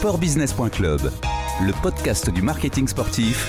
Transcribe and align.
sportbusiness.club, 0.00 1.10
le 1.62 1.72
podcast 1.82 2.30
du 2.30 2.40
marketing 2.40 2.88
sportif. 2.88 3.46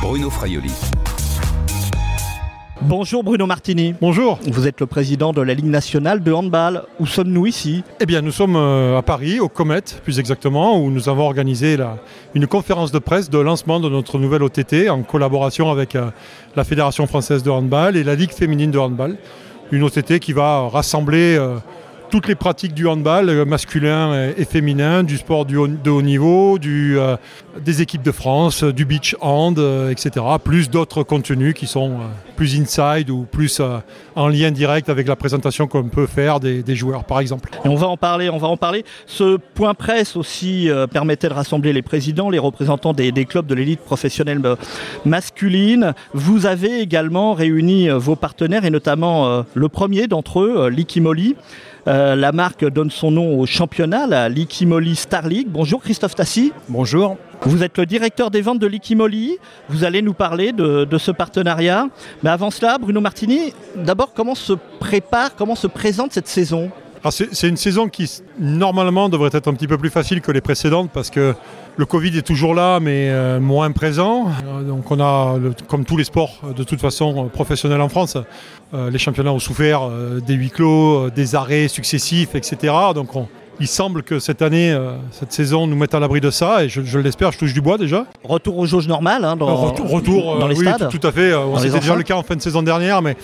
Bruno 0.00 0.30
Fraioli. 0.30 0.70
Bonjour 2.82 3.24
Bruno 3.24 3.46
Martini. 3.46 3.96
Bonjour. 4.00 4.38
Vous 4.46 4.68
êtes 4.68 4.78
le 4.78 4.86
président 4.86 5.32
de 5.32 5.40
la 5.42 5.54
Ligue 5.54 5.64
nationale 5.66 6.22
de 6.22 6.32
handball. 6.32 6.84
Où 7.00 7.06
sommes-nous 7.06 7.46
ici? 7.46 7.82
Eh 7.98 8.06
bien, 8.06 8.20
nous 8.22 8.30
sommes 8.30 8.54
euh, 8.54 8.96
à 8.96 9.02
Paris, 9.02 9.40
au 9.40 9.48
Comet, 9.48 9.82
plus 10.04 10.20
exactement, 10.20 10.78
où 10.80 10.88
nous 10.92 11.08
avons 11.08 11.24
organisé 11.26 11.76
la- 11.76 11.96
une 12.34 12.46
conférence 12.46 12.92
de 12.92 13.00
presse 13.00 13.28
de 13.28 13.40
lancement 13.40 13.80
de 13.80 13.88
notre 13.88 14.18
nouvelle 14.20 14.44
OTT 14.44 14.88
en 14.88 15.02
collaboration 15.02 15.72
avec 15.72 15.96
euh, 15.96 16.12
la 16.54 16.62
Fédération 16.62 17.08
française 17.08 17.42
de 17.42 17.50
handball 17.50 17.96
et 17.96 18.04
la 18.04 18.14
Ligue 18.14 18.30
féminine 18.32 18.70
de 18.70 18.78
handball. 18.78 19.16
Une 19.72 19.82
OTT 19.82 20.20
qui 20.20 20.32
va 20.32 20.68
rassembler 20.68 21.34
euh, 21.36 21.56
toutes 22.10 22.26
les 22.26 22.34
pratiques 22.34 22.74
du 22.74 22.86
handball, 22.86 23.28
euh, 23.28 23.44
masculin 23.44 24.30
et, 24.36 24.44
féminin, 24.44 25.04
du 25.04 25.16
sport 25.16 25.46
de 25.46 25.56
haut 25.56 26.02
niveau, 26.02 26.58
euh, 26.64 27.16
des 27.64 27.82
équipes 27.82 28.02
de 28.02 28.10
France, 28.10 28.64
euh, 28.64 28.72
du 28.72 28.84
beach 28.84 29.16
hand, 29.20 29.58
etc. 29.90 30.26
Plus 30.42 30.68
d'autres 30.68 31.04
contenus 31.04 31.54
qui 31.54 31.66
sont 31.66 31.98
plus 32.36 32.58
inside 32.60 33.10
ou 33.10 33.26
plus 33.30 33.60
en 34.16 34.28
lien 34.28 34.50
direct 34.50 34.88
avec 34.88 35.06
la 35.06 35.14
présentation 35.14 35.66
qu'on 35.66 35.84
peut 35.84 36.06
faire 36.06 36.40
des, 36.40 36.74
joueurs, 36.74 37.04
par 37.04 37.20
exemple. 37.20 37.50
Et 37.64 37.68
on 37.68 37.74
va 37.74 37.86
en 37.86 37.96
parler, 37.96 38.30
on 38.30 38.38
va 38.38 38.48
en 38.48 38.56
parler. 38.56 38.84
Ce 39.06 39.36
point 39.36 39.74
presse 39.74 40.16
aussi 40.16 40.68
permettait 40.92 41.28
de 41.28 41.34
rassembler 41.34 41.72
les 41.72 41.82
présidents, 41.82 42.30
les 42.30 42.38
représentants 42.38 42.92
des, 42.92 43.12
des 43.12 43.24
clubs 43.26 43.46
de 43.46 43.54
l'élite 43.54 43.80
professionnelle 43.80 44.40
masculine. 45.04 45.94
Vous 46.14 46.46
avez 46.46 46.80
également 46.80 47.34
réuni 47.34 47.88
vos 47.90 48.16
partenaires 48.16 48.64
et 48.64 48.70
notamment 48.70 49.44
le 49.54 49.68
premier 49.68 50.06
d'entre 50.06 50.40
eux, 50.40 50.68
Likimoli. 50.68 51.36
Euh, 51.88 52.14
la 52.14 52.32
marque 52.32 52.64
donne 52.64 52.90
son 52.90 53.10
nom 53.10 53.38
au 53.38 53.46
championnat, 53.46 54.06
la 54.06 54.28
Likimoli 54.28 54.96
Star 54.96 55.26
League. 55.26 55.48
Bonjour 55.48 55.80
Christophe 55.80 56.14
Tassi. 56.14 56.52
Bonjour. 56.68 57.16
Vous 57.42 57.62
êtes 57.62 57.78
le 57.78 57.86
directeur 57.86 58.30
des 58.30 58.42
ventes 58.42 58.58
de 58.58 58.66
Likimoli. 58.66 59.38
Vous 59.68 59.84
allez 59.84 60.02
nous 60.02 60.12
parler 60.12 60.52
de, 60.52 60.84
de 60.84 60.98
ce 60.98 61.10
partenariat. 61.10 61.88
Mais 62.22 62.30
avant 62.30 62.50
cela, 62.50 62.76
Bruno 62.78 63.00
Martini, 63.00 63.52
d'abord, 63.76 64.12
comment 64.12 64.34
se 64.34 64.52
prépare, 64.78 65.34
comment 65.36 65.54
se 65.54 65.66
présente 65.66 66.12
cette 66.12 66.28
saison? 66.28 66.70
C'est 67.08 67.48
une 67.48 67.56
saison 67.56 67.88
qui 67.88 68.10
normalement 68.38 69.08
devrait 69.08 69.30
être 69.32 69.48
un 69.48 69.54
petit 69.54 69.66
peu 69.66 69.78
plus 69.78 69.88
facile 69.90 70.20
que 70.20 70.30
les 70.32 70.42
précédentes 70.42 70.90
parce 70.92 71.08
que 71.08 71.34
le 71.76 71.86
Covid 71.86 72.18
est 72.18 72.22
toujours 72.26 72.54
là 72.54 72.78
mais 72.78 73.08
euh, 73.08 73.40
moins 73.40 73.70
présent. 73.72 74.28
Euh, 74.46 74.62
donc 74.62 74.90
on 74.90 75.00
a, 75.00 75.38
comme 75.66 75.86
tous 75.86 75.96
les 75.96 76.04
sports 76.04 76.38
euh, 76.44 76.52
de 76.52 76.62
toute 76.62 76.80
façon 76.80 77.30
professionnels 77.32 77.80
en 77.80 77.88
France, 77.88 78.18
les 78.74 78.98
championnats 78.98 79.32
ont 79.32 79.38
souffert 79.38 79.88
des 80.24 80.34
huis 80.34 80.50
clos, 80.50 81.10
des 81.10 81.34
arrêts 81.34 81.66
successifs, 81.68 82.34
etc. 82.34 82.72
Donc 82.94 83.16
on- 83.16 83.26
il 83.60 83.68
semble 83.68 84.02
que 84.02 84.18
cette 84.18 84.40
année, 84.42 84.72
euh, 84.72 84.92
cette 85.12 85.32
saison 85.32 85.66
nous 85.66 85.76
mette 85.76 85.94
à 85.94 86.00
l'abri 86.00 86.20
de 86.20 86.30
ça 86.30 86.64
et 86.64 86.68
je, 86.68 86.80
je 86.82 86.98
l'espère, 86.98 87.30
je 87.32 87.38
touche 87.38 87.52
du 87.52 87.60
bois 87.60 87.76
déjà. 87.78 88.06
Retour 88.24 88.56
aux 88.58 88.66
jauges 88.66 88.88
normales 88.88 89.24
hein, 89.24 89.36
dans, 89.36 89.48
Euh, 89.50 89.52
retour, 89.68 89.90
retour, 89.90 90.38
dans 90.38 90.46
euh, 90.46 90.48
les 90.48 90.56
oui, 90.58 90.66
stades 90.66 90.88
tout, 90.90 90.98
tout 90.98 91.06
à 91.06 91.12
fait. 91.12 91.30
euh, 91.32 91.44
Dans 91.44 91.56
C'était 91.58 91.68
déjà 91.78 91.78
enceintes 91.92 91.96
le 91.98 92.02
cas 92.04 92.14
en 92.16 92.22
fin 92.22 92.36
de 92.36 92.40
saison 92.42 92.62
dernière, 92.62 93.02
mais, 93.02 93.16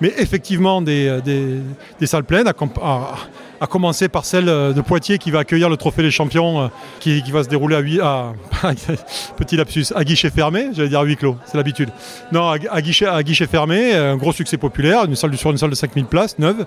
mais 0.00 0.12
effectivement 0.18 0.82
des, 0.82 1.06
euh, 1.08 1.20
des, 1.20 1.58
des 2.00 2.06
salles 2.06 2.24
pleines, 2.24 2.48
à, 2.48 2.52
comp- 2.52 2.78
à- 2.82 3.14
à 3.60 3.66
commencer 3.68 4.08
par 4.08 4.24
celle 4.24 4.48
euh, 4.48 4.72
de 4.72 4.80
Poitiers 4.80 5.16
qui 5.18 5.30
va 5.30 5.38
accueillir 5.38 5.70
le 5.70 5.76
trophée 5.76 6.02
des 6.02 6.10
champions 6.10 6.62
euh, 6.62 6.66
qui, 7.00 7.22
qui 7.22 7.30
va 7.30 7.44
se 7.44 7.48
dérouler 7.48 8.00
à, 8.02 8.32
petit 9.36 9.56
lapsus, 9.56 9.86
à 9.94 10.04
guichet 10.04 10.30
fermé, 10.30 10.68
j'allais 10.74 10.88
dire 10.88 11.00
à 11.00 11.04
huis 11.04 11.16
clos, 11.16 11.36
c'est 11.46 11.56
l'habitude. 11.56 11.90
Non, 12.32 12.48
à, 12.48 12.80
guichet, 12.82 13.06
à 13.06 13.22
guichet 13.22 13.46
fermé, 13.46 13.94
un 13.94 14.16
gros 14.16 14.32
succès 14.32 14.56
populaire, 14.56 15.04
une 15.04 15.14
salle 15.14 15.30
de- 15.30 15.36
sur 15.36 15.50
une 15.50 15.58
salle 15.58 15.70
de 15.70 15.74
5000 15.76 16.06
places, 16.06 16.38
neuve. 16.38 16.66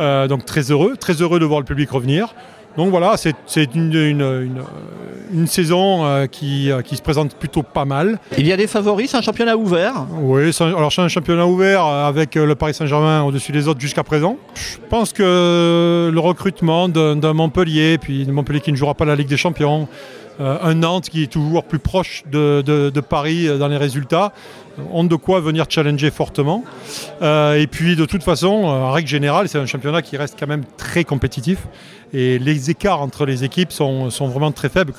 Euh, 0.00 0.28
donc 0.28 0.44
très 0.44 0.70
heureux, 0.70 0.96
très 0.96 1.14
heureux 1.14 1.40
de 1.40 1.44
voir 1.44 1.58
le 1.60 1.66
public 1.66 1.90
revenir. 1.90 2.34
Donc 2.78 2.88
voilà, 2.90 3.16
c'est 3.18 3.74
une, 3.74 3.92
une, 3.92 4.22
une- 4.22 4.62
une 5.30 5.46
saison 5.46 6.06
euh, 6.06 6.24
qui, 6.26 6.70
euh, 6.70 6.80
qui 6.80 6.96
se 6.96 7.02
présente 7.02 7.34
plutôt 7.34 7.62
pas 7.62 7.84
mal. 7.84 8.18
Il 8.38 8.46
y 8.46 8.52
a 8.52 8.56
des 8.56 8.66
favoris, 8.66 9.10
c'est 9.10 9.16
un 9.18 9.20
championnat 9.20 9.58
ouvert. 9.58 10.06
Oui, 10.22 10.50
un- 10.58 10.66
alors 10.68 10.90
c'est 10.90 11.02
un 11.02 11.08
championnat 11.08 11.46
ouvert 11.46 11.84
euh, 11.84 12.08
avec 12.08 12.34
le 12.36 12.54
Paris 12.54 12.72
Saint-Germain 12.72 13.24
au-dessus 13.24 13.52
des 13.52 13.68
autres 13.68 13.80
jusqu'à 13.80 14.04
présent. 14.04 14.36
Je 14.54 14.78
pense 14.88 15.12
que 15.12 16.08
le 16.10 16.20
recrutement 16.20 16.88
d'un 16.88 17.32
Montpellier, 17.34 17.98
puis 17.98 18.24
de 18.24 18.32
Montpellier 18.32 18.60
qui 18.60 18.72
ne 18.72 18.76
jouera 18.76 18.94
pas 18.94 19.04
la 19.04 19.16
Ligue 19.16 19.28
des 19.28 19.36
Champions, 19.36 19.86
euh, 20.40 20.56
un 20.62 20.74
Nantes 20.74 21.10
qui 21.10 21.24
est 21.24 21.26
toujours 21.32 21.64
plus 21.64 21.80
proche 21.80 22.22
de, 22.30 22.62
de- 22.64 22.88
de 22.88 23.00
Paris 23.00 23.48
dans 23.58 23.68
les 23.68 23.76
résultats, 23.76 24.32
ont 24.92 25.04
de 25.04 25.16
quoi 25.16 25.40
venir 25.40 25.66
challenger 25.68 26.10
fortement. 26.10 26.64
Euh, 27.22 27.60
et 27.60 27.66
puis 27.66 27.96
de 27.96 28.04
toute 28.04 28.22
façon, 28.22 28.64
euh, 28.64 28.82
en 28.82 28.92
règle 28.92 29.08
générale, 29.08 29.48
c'est 29.48 29.58
un 29.58 29.66
championnat 29.66 30.02
qui 30.02 30.16
reste 30.16 30.36
quand 30.38 30.46
même 30.46 30.64
très 30.76 31.04
compétitif. 31.04 31.66
Et 32.12 32.38
les 32.38 32.70
écarts 32.70 33.02
entre 33.02 33.26
les 33.26 33.44
équipes 33.44 33.72
sont, 33.72 34.08
vraiment 34.08 34.52
très 34.52 34.68
faibles. 34.68 34.92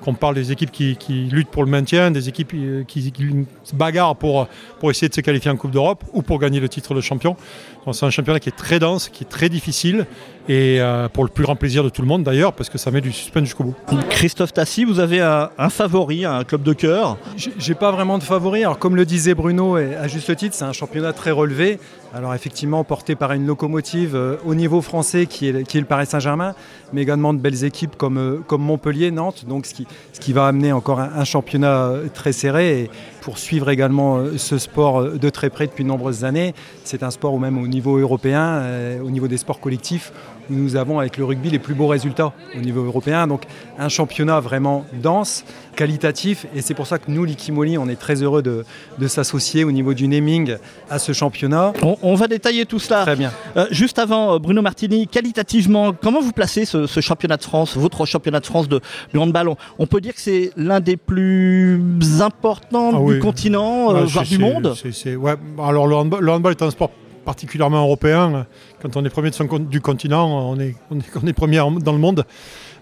Qu'on 0.00 0.14
parle 0.14 0.34
des 0.34 0.50
équipes 0.52 0.70
qui, 0.72 0.96
qui 0.96 1.24
luttent 1.30 1.50
pour 1.50 1.64
le 1.64 1.70
maintien, 1.70 2.10
des 2.10 2.28
équipes 2.28 2.52
euh, 2.54 2.84
qui, 2.84 3.12
qui 3.12 3.46
se 3.64 3.74
bagarrent 3.74 4.16
pour, 4.16 4.48
pour 4.78 4.90
essayer 4.90 5.08
de 5.08 5.14
se 5.14 5.20
qualifier 5.20 5.50
en 5.50 5.56
Coupe 5.56 5.72
d'Europe 5.72 6.04
ou 6.12 6.22
pour 6.22 6.38
gagner 6.38 6.58
le 6.58 6.68
titre 6.68 6.94
de 6.94 7.00
champion. 7.00 7.36
Donc, 7.84 7.94
C'est 7.94 8.06
un 8.06 8.10
championnat 8.10 8.40
qui 8.40 8.48
est 8.48 8.56
très 8.56 8.78
dense, 8.78 9.08
qui 9.08 9.24
est 9.24 9.28
très 9.28 9.48
difficile 9.48 10.06
et 10.48 10.80
euh, 10.80 11.08
pour 11.08 11.24
le 11.24 11.30
plus 11.30 11.44
grand 11.44 11.54
plaisir 11.54 11.84
de 11.84 11.90
tout 11.90 12.02
le 12.02 12.08
monde 12.08 12.24
d'ailleurs 12.24 12.54
parce 12.54 12.70
que 12.70 12.78
ça 12.78 12.90
met 12.90 13.00
du 13.02 13.12
suspense 13.12 13.44
jusqu'au 13.44 13.64
bout. 13.64 13.74
Christophe 14.08 14.52
Tassi, 14.52 14.84
vous 14.84 14.98
avez 14.98 15.20
un, 15.20 15.50
un 15.58 15.68
favori, 15.68 16.24
un 16.24 16.44
club 16.44 16.62
de 16.62 16.72
cœur? 16.72 17.18
J'ai 17.36 17.52
j'ai 17.58 17.74
pas 17.74 17.92
vraiment 17.92 18.16
de 18.18 18.22
favori. 18.24 18.64
Alors, 18.64 18.78
comme 18.78 18.96
le 18.96 19.04
disait 19.04 19.34
Bruno, 19.34 19.76
et 19.78 19.94
à 19.94 20.08
juste 20.08 20.34
titre, 20.34 20.54
c'est 20.54 20.64
un 20.64 20.72
championnat 20.72 21.12
très 21.12 21.30
relevé. 21.30 21.78
Alors, 22.12 22.34
effectivement, 22.34 22.82
porté 22.82 23.14
par 23.14 23.32
une 23.32 23.46
locomotive 23.46 24.16
euh, 24.16 24.36
au 24.44 24.56
niveau 24.56 24.80
français 24.80 25.26
qui 25.26 25.46
est, 25.46 25.74
le 25.74 25.84
Paris 25.84 26.06
Saint-Germain, 26.06 26.56
mais 26.92 27.02
également 27.02 27.32
de 27.32 27.38
belles 27.38 27.62
équipes 27.62 27.94
comme, 27.96 28.18
euh, 28.18 28.56
Montpellier, 28.58 29.12
Nantes. 29.12 29.44
Donc, 29.46 29.64
ce 29.64 29.74
qui, 30.18 30.32
va 30.32 30.48
amener 30.48 30.72
encore 30.72 30.98
un, 30.98 31.24
championnat 31.24 31.84
euh, 31.84 32.08
très 32.12 32.32
serré. 32.32 32.82
Et 32.82 32.90
pour 33.20 33.38
suivre 33.38 33.70
également 33.70 34.24
ce 34.36 34.58
sport 34.58 35.04
de 35.04 35.30
très 35.30 35.50
près 35.50 35.66
depuis 35.66 35.84
de 35.84 35.88
nombreuses 35.88 36.24
années, 36.24 36.52
c'est 36.82 37.04
un 37.04 37.10
sport 37.10 37.34
où, 37.34 37.38
même 37.38 37.58
au 37.58 37.68
niveau 37.68 37.98
européen, 37.98 38.62
au 39.04 39.10
niveau 39.10 39.28
des 39.28 39.36
sports 39.36 39.60
collectifs, 39.60 40.10
nous 40.50 40.76
avons 40.76 40.98
avec 40.98 41.16
le 41.16 41.24
rugby 41.24 41.48
les 41.50 41.58
plus 41.58 41.74
beaux 41.74 41.86
résultats 41.86 42.32
au 42.56 42.60
niveau 42.60 42.84
européen. 42.84 43.26
Donc, 43.26 43.42
un 43.78 43.88
championnat 43.88 44.40
vraiment 44.40 44.84
dense, 44.92 45.44
qualitatif. 45.76 46.46
Et 46.54 46.60
c'est 46.62 46.74
pour 46.74 46.86
ça 46.86 46.98
que 46.98 47.10
nous, 47.10 47.24
l'Ikimoli, 47.24 47.78
on 47.78 47.88
est 47.88 47.96
très 47.98 48.22
heureux 48.22 48.42
de, 48.42 48.64
de 48.98 49.08
s'associer 49.08 49.64
au 49.64 49.72
niveau 49.72 49.94
du 49.94 50.08
naming 50.08 50.56
à 50.90 50.98
ce 50.98 51.12
championnat. 51.12 51.72
On, 51.82 51.96
on 52.02 52.14
va 52.14 52.26
détailler 52.28 52.66
tout 52.66 52.78
cela. 52.78 53.02
Très 53.02 53.16
bien. 53.16 53.32
Euh, 53.56 53.66
juste 53.70 53.98
avant, 53.98 54.34
euh, 54.34 54.38
Bruno 54.38 54.60
Martini, 54.62 55.06
qualitativement, 55.06 55.92
comment 55.92 56.20
vous 56.20 56.32
placez 56.32 56.64
ce, 56.64 56.86
ce 56.86 57.00
championnat 57.00 57.36
de 57.36 57.44
France, 57.44 57.76
votre 57.76 58.04
championnat 58.06 58.40
de 58.40 58.46
France 58.46 58.68
de, 58.68 58.80
de 59.14 59.18
handball? 59.18 59.48
On, 59.48 59.56
on 59.78 59.86
peut 59.86 60.00
dire 60.00 60.14
que 60.14 60.20
c'est 60.20 60.50
l'un 60.56 60.80
des 60.80 60.96
plus 60.96 61.80
importants 62.20 62.90
Ah 62.94 62.98
du 62.98 63.02
oui. 63.14 63.18
continent, 63.20 63.90
euh, 63.90 64.00
Ouais, 64.02 64.06
voire 64.06 64.24
du 64.24 64.38
monde? 64.38 64.74
c'est- 64.80 64.92
c'est- 64.92 65.16
ouais. 65.16 65.34
Alors 65.62 65.86
le 65.86 65.94
handball, 65.96 66.22
le 66.22 66.32
handball 66.32 66.52
est 66.52 66.62
un 66.62 66.70
sport 66.70 66.90
particulièrement 67.30 67.84
européen. 67.84 68.44
Quand 68.82 68.96
on 68.96 69.04
est 69.04 69.08
premier 69.08 69.30
du 69.60 69.80
continent, 69.80 70.50
on 70.50 70.58
est, 70.58 70.74
on 70.90 71.26
est, 71.28 71.32
premier 71.32 71.58
dans 71.58 71.92
le 71.92 71.98
monde. 71.98 72.24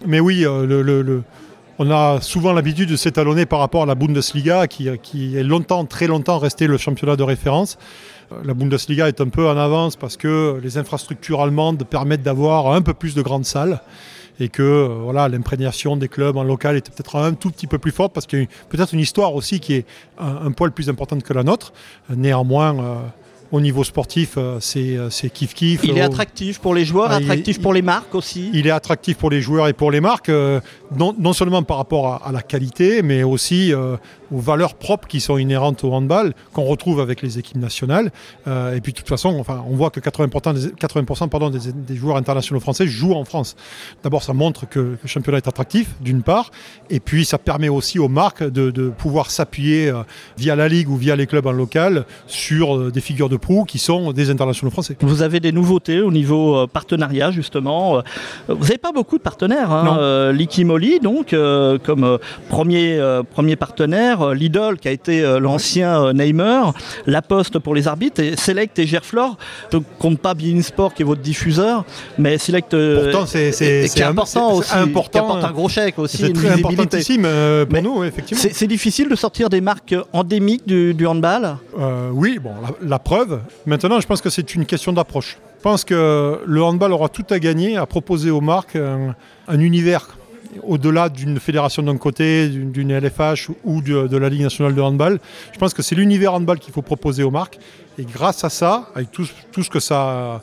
Mais 0.06 0.20
oui, 0.20 0.47
euh, 0.47 1.20
on 1.78 1.91
a 1.91 2.22
souvent 2.22 2.54
l'habitude 2.54 2.88
de 2.88 2.97
s'étalonner 2.97 3.44
par 3.44 3.59
rapport 3.59 3.82
à 3.82 3.86
la 3.86 3.94
Bundesliga, 3.94 4.66
qui, 4.66 4.88
qui 5.03 5.36
est 5.36 5.42
longtemps, 5.42 5.84
très 5.84 6.06
longtemps 6.06 6.38
resté 6.38 6.66
le 6.66 6.78
championnat 6.78 7.16
de 7.16 7.25
référence. 7.25 7.76
Euh, 8.32 8.36
La 8.42 8.54
Bundesliga 8.54 9.06
est 9.06 9.20
un 9.20 9.28
peu 9.28 9.47
en 9.47 9.59
avance 9.59 9.97
parce 9.97 10.16
que 10.16 10.59
les 10.62 10.78
infrastructures 10.78 11.42
allemandes 11.42 11.84
permettent 11.84 12.22
d'avoir 12.22 12.72
un 12.72 12.80
peu 12.80 12.94
plus 12.94 13.15
de 13.15 13.20
grandes 13.20 13.44
salles 13.44 13.82
et 14.41 14.48
que 14.48 14.62
euh, 14.62 14.86
voilà 15.03 15.28
l'imprégnation 15.28 15.97
des 15.97 16.09
clubs 16.09 16.36
en 16.36 16.44
local 16.44 16.76
est 16.76 16.91
peut-être 16.91 17.16
un 17.16 17.34
tout 17.34 17.50
petit 17.50 17.66
peu 17.66 17.78
plus 17.78 17.91
forte 17.91 18.12
parce 18.12 18.26
qu'il 18.26 18.41
y 18.41 18.44
a 18.44 18.47
peut-être 18.69 18.94
une 18.94 19.00
histoire 19.00 19.34
aussi 19.34 19.60
qui 19.60 19.75
est 19.75 19.86
un, 20.19 20.53
poil 20.53 20.72
plus 20.72 20.88
importante 20.88 21.22
que 21.22 21.32
la 21.32 21.42
nôtre. 21.42 21.72
Euh, 22.10 22.15
Néanmoins, 22.16 22.78
euh, 22.78 23.00
au 23.50 23.60
niveau 23.60 23.82
sportif, 23.84 24.34
euh, 24.36 24.59
c'est 24.60 24.97
euh, 24.97 25.09
c'est 25.10 25.31
kiff 25.31 25.54
kiff. 25.54 25.81
Il 25.84 25.97
est 25.97 26.03
attractif 26.03 26.59
pour 26.59 26.75
les 26.75 26.84
joueurs, 26.84 27.09
Ah, 27.10 27.16
attractif 27.16 27.56
il- 27.56 27.62
pour 27.62 27.72
les 27.72 27.83
marques 27.83 28.15
aussi. 28.15 28.50
Il 28.53 28.66
est 28.66 28.71
attractif 28.71 29.16
pour 29.16 29.30
les 29.30 29.41
joueurs 29.41 29.68
et 29.68 29.72
pour 29.72 29.91
les 29.91 30.00
marques, 30.00 30.28
euh, 30.28 30.60
non, 30.97 31.15
non 31.18 31.33
seulement 31.33 31.62
par 31.62 31.78
rapport 31.78 32.06
à, 32.09 32.28
à 32.28 32.33
la 32.33 32.42
qualité, 32.42 33.03
mais 33.03 33.22
aussi 33.22 33.72
euh, 33.72 33.97
aux 34.33 34.39
valeurs 34.39 34.75
propres 34.75 35.09
qui 35.09 35.21
sont 35.21 35.39
inhérentes 35.39 35.84
au 35.84 35.92
handball, 35.92 36.34
qu'on 36.53 36.65
retrouve 36.65 37.01
avec 37.01 37.22
les 37.22 37.39
équipes 37.39 37.59
nationales. 37.59 38.10
Euh, 38.47 38.75
et 38.75 38.80
puis 38.80 38.92
de 38.92 38.98
toute 38.98 39.09
façon, 39.09 39.36
enfin, 39.39 39.65
on 39.69 39.77
voit 39.77 39.91
que 39.91 40.01
80%, 40.01 40.54
des, 40.54 40.72
80 40.72 41.28
pardon, 41.28 41.51
des, 41.51 41.72
des 41.72 41.97
joueurs 41.97 42.16
internationaux 42.16 42.60
français 42.60 42.86
jouent 42.86 43.15
en 43.15 43.25
France. 43.25 43.57
D'abord, 44.03 44.22
ça 44.22 44.33
montre 44.33 44.69
que, 44.69 44.78
le 44.80 44.98
championnat 45.09 45.39
est 45.39 45.48
attractif, 45.48 45.95
d'une 46.01 46.22
part, 46.22 46.51
et 46.91 47.01
puis 47.01 47.25
ça 47.25 47.39
permet 47.39 47.69
aussi 47.69 47.98
aux 47.98 48.09
marques 48.09 48.42
de, 48.42 48.71
de 48.71 48.89
pouvoir 48.89 49.30
s'appuyer 49.30 49.89
euh, 49.89 50.03
via 50.36 50.57
la 50.57 50.69
Ligue 50.69 50.89
ou 50.89 50.97
via 50.97 51.16
les 51.16 51.27
clubs 51.27 51.47
en 51.47 51.53
local 51.53 52.04
sur 52.27 52.77
euh, 52.77 52.91
des 52.91 53.01
figures 53.01 53.28
de 53.28 53.36
proue 53.36 53.65
qui 53.65 53.78
sont 53.78 54.13
des 54.13 54.30
internationaux 54.30 54.71
français. 54.71 54.97
Vous 55.01 55.22
avez 55.22 55.41
des 55.41 55.53
nouveautés 55.53 56.01
au 56.01 56.10
niveau 56.10 56.57
euh, 56.57 56.66
partenariat 56.66 57.30
justement. 57.30 58.03
Vous 58.48 58.63
n'avez 58.63 58.78
pas 58.78 58.92
beaucoup 58.92 59.19
de 59.19 59.22
partenaires. 59.22 59.72
Hein. 59.72 59.98
Euh, 59.98 60.33
Likimoli 60.33 61.01
donc 61.01 61.33
euh, 61.33 61.78
comme 61.83 62.04
euh, 62.04 62.19
premier 62.48 62.98
euh, 62.98 63.22
premier 63.22 63.57
partenaire. 63.57 64.17
Partenaires, 64.18 64.34
Lidl 64.34 64.76
qui 64.80 64.88
a 64.88 64.91
été 64.91 65.38
l'ancien 65.41 66.12
Neymar, 66.12 66.74
La 67.06 67.22
Poste 67.22 67.59
pour 67.59 67.74
les 67.74 67.88
arbitres, 67.88 68.20
et 68.20 68.36
Select 68.36 68.78
et 68.78 68.86
Gerflor, 68.86 69.36
ne 69.72 69.78
compte 69.98 70.18
pas 70.18 70.34
Bein 70.34 70.62
Sport 70.62 70.94
qui 70.94 71.03
est 71.03 71.04
votre 71.04 71.22
diffuseur, 71.22 71.84
mais 72.18 72.38
Select 72.38 72.70
Pourtant, 72.70 73.26
c'est, 73.26 73.50
qui 73.50 74.00
est 74.00 74.03
important 74.03 74.54
aussi, 74.54 74.74
important, 74.74 75.10
qui 75.10 75.18
apporte 75.18 75.44
un 75.44 75.53
gros 75.53 75.68
chèque 75.68 75.98
aussi, 75.98 76.18
c'est 76.18 76.32
très 76.32 76.50
importantissime 76.50 77.26
pour 77.68 77.82
nous, 77.82 78.04
effectivement. 78.04 78.42
C'est, 78.53 78.68
difficile 78.68 79.09
de 79.09 79.16
sortir 79.16 79.48
des 79.48 79.60
marques 79.60 79.94
endémiques 80.12 80.66
du, 80.66 81.06
handball? 81.06 81.56
Oui, 82.12 82.38
bon, 82.38 82.53
la, 82.82 82.98
preuve. 82.98 83.41
Maintenant, 83.66 84.00
je 84.00 84.06
pense 84.06 84.20
que 84.20 84.30
c'est 84.30 84.54
une 84.54 84.66
question 84.66 84.92
d'approche. 84.92 85.38
Je 85.59 85.62
pense 85.62 85.84
que 85.84 86.41
le 86.47 86.62
handball 86.62 86.92
aura 86.92 87.09
tout 87.09 87.26
à 87.30 87.38
gagner 87.38 87.76
à 87.76 87.86
proposer 87.86 88.30
aux 88.30 88.41
marques 88.41 88.76
un, 88.76 89.60
univers 89.60 90.16
au-delà 90.62 91.09
d'une 91.09 91.39
fédération 91.41 91.83
d'un 91.83 91.97
côté, 91.97 92.48
d'une 92.48 92.98
LFH 92.98 93.50
ou 93.65 93.83
de, 93.83 94.16
la 94.16 94.28
Ligue 94.28 94.42
nationale 94.42 94.74
de 94.74 94.80
handball. 94.80 95.21
Je 95.53 95.59
pense 95.59 95.74
que 95.74 95.83
c'est 95.83 95.95
l'univers 95.95 96.34
handball 96.34 96.59
qu'il 96.59 96.72
faut 96.72 96.83
proposer 96.83 97.22
aux 97.22 97.30
marques. 97.30 97.59
Et 97.98 98.04
grâce 98.04 98.45
à 98.45 98.50
ça, 98.50 98.91
avec 98.95 99.10
tout, 99.10 99.24
ce 99.24 99.71
que 99.71 99.80
ça 99.80 100.41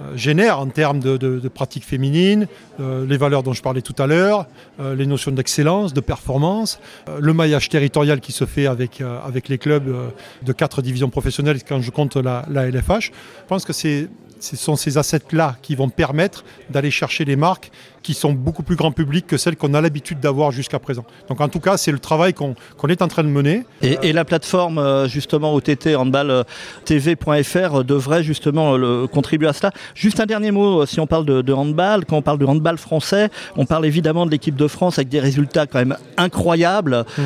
euh, 0.00 0.16
génère 0.16 0.60
en 0.60 0.66
termes 0.66 1.00
de, 1.00 1.48
pratiques 1.48 1.84
féminines, 1.84 2.46
euh, 2.80 3.06
les 3.06 3.16
valeurs 3.16 3.42
dont 3.42 3.54
je 3.54 3.62
parlais 3.62 3.80
tout 3.80 3.94
à 3.98 4.06
l'heure, 4.06 4.46
euh, 4.80 4.94
les 4.94 5.06
notions 5.06 5.32
d'excellence, 5.32 5.94
de 5.94 6.00
performance, 6.00 6.80
le 7.18 7.32
maillage 7.32 7.68
territorial 7.68 8.20
qui 8.20 8.32
se 8.32 8.44
fait 8.44 8.66
avec, 8.66 9.00
avec 9.00 9.48
les 9.48 9.58
clubs 9.58 10.12
de 10.42 10.52
quatre 10.52 10.82
divisions 10.82 11.08
professionnelles 11.08 11.62
quand 11.66 11.80
je 11.80 11.90
compte 11.90 12.16
la, 12.16 12.44
la 12.50 12.70
LFH. 12.70 13.06
Je 13.06 13.10
pense 13.48 13.64
que 13.64 13.72
c'est 13.72 14.08
ce 14.40 14.56
sont 14.56 14.76
ces 14.76 14.98
assets-là 14.98 15.56
qui 15.62 15.74
vont 15.74 15.88
permettre 15.88 16.44
d'aller 16.70 16.90
chercher 16.90 17.24
les 17.24 17.36
marques 17.36 17.70
qui 18.02 18.14
sont 18.14 18.32
beaucoup 18.32 18.62
plus 18.62 18.76
grand 18.76 18.92
public 18.92 19.26
que 19.26 19.36
celles 19.36 19.56
qu'on 19.56 19.74
a 19.74 19.80
l'habitude 19.80 20.20
d'avoir 20.20 20.50
jusqu'à 20.50 20.78
présent. 20.78 21.04
Donc 21.28 21.40
en 21.40 21.48
tout 21.48 21.60
cas, 21.60 21.76
c'est 21.76 21.92
le 21.92 21.98
travail 21.98 22.32
qu'on 22.32 22.54
est 22.88 23.02
en 23.02 23.08
train 23.08 23.22
de 23.24 23.28
mener. 23.28 23.64
Et, 23.82 24.12
la 24.12 24.24
plateforme 24.24 24.78
euh, 24.78 25.06
justement 25.06 25.52
OTT 25.52 25.94
handball 25.94 26.44
tv.fr 26.86 27.26
euh, 27.26 27.84
devrait 27.84 28.22
justement 28.22 28.78
euh, 28.78 29.06
contribuer 29.06 29.48
à 29.48 29.52
cela. 29.52 29.72
Juste 29.94 30.20
un 30.20 30.26
dernier 30.26 30.50
mot, 30.50 30.86
si 30.86 31.00
on 31.00 31.06
parle 31.06 31.26
de, 31.26 31.52
handball, 31.52 32.04
quand 32.06 32.16
on 32.16 32.22
parle 32.22 32.38
de 32.38 32.46
handball 32.46 32.78
français, 32.78 33.28
on 33.56 33.66
parle 33.66 33.84
évidemment 33.84 34.24
de 34.24 34.30
l'équipe 34.30 34.56
de 34.56 34.66
France 34.68 34.98
avec 34.98 35.08
des 35.08 35.20
résultats 35.20 35.66
quand 35.66 35.78
même 35.78 35.96
incroyables. 36.16 37.04
Mmh. 37.16 37.22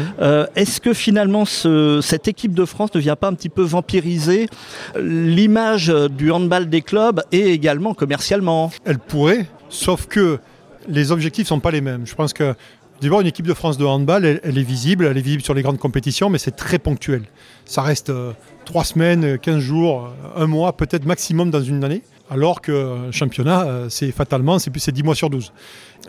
Est-ce 0.56 0.80
que 0.80 0.92
finalement 0.92 1.44
cette 1.44 2.28
équipe 2.28 2.54
de 2.54 2.64
France 2.64 2.90
ne 2.94 3.00
vient 3.00 3.16
pas 3.16 3.28
un 3.28 3.34
petit 3.34 3.48
peu 3.48 3.62
vampiriser 3.62 4.48
l'image 4.96 5.92
du 6.10 6.30
handball 6.30 6.68
des 6.68 6.82
clubs 6.82 7.01
et 7.32 7.52
également 7.52 7.94
commercialement. 7.94 8.70
Elle 8.84 8.98
pourrait, 8.98 9.46
sauf 9.68 10.06
que 10.06 10.38
les 10.88 11.12
objectifs 11.12 11.46
ne 11.46 11.48
sont 11.48 11.60
pas 11.60 11.70
les 11.70 11.80
mêmes. 11.80 12.06
Je 12.06 12.14
pense 12.14 12.32
que 12.32 12.54
D'abord, 13.02 13.20
une 13.20 13.26
équipe 13.26 13.48
de 13.48 13.54
France 13.54 13.78
de 13.78 13.84
handball, 13.84 14.24
elle, 14.24 14.58
est 14.58 14.62
visible, 14.62 15.06
elle 15.06 15.18
est 15.18 15.22
visible 15.22 15.42
sur 15.42 15.54
les 15.54 15.62
grandes 15.62 15.78
compétitions, 15.78 16.30
mais 16.30 16.38
c'est 16.38 16.54
très 16.54 16.78
ponctuel. 16.78 17.24
Ça 17.64 17.82
reste 17.82 18.10
euh, 18.10 18.30
trois 18.64 18.84
semaines, 18.84 19.40
15 19.40 19.58
jours, 19.58 20.12
un 20.36 20.46
mois, 20.46 20.76
peut-être 20.76 21.04
maximum 21.04 21.50
dans 21.50 21.60
une 21.60 21.82
année, 21.82 22.02
alors 22.30 22.60
que 22.60 23.10
championnat, 23.10 23.64
euh, 23.64 23.88
c'est 23.88 24.12
fatalement, 24.12 24.60
c'est 24.60 24.92
10 24.92 25.02
mois 25.02 25.16
sur 25.16 25.30
12. 25.30 25.52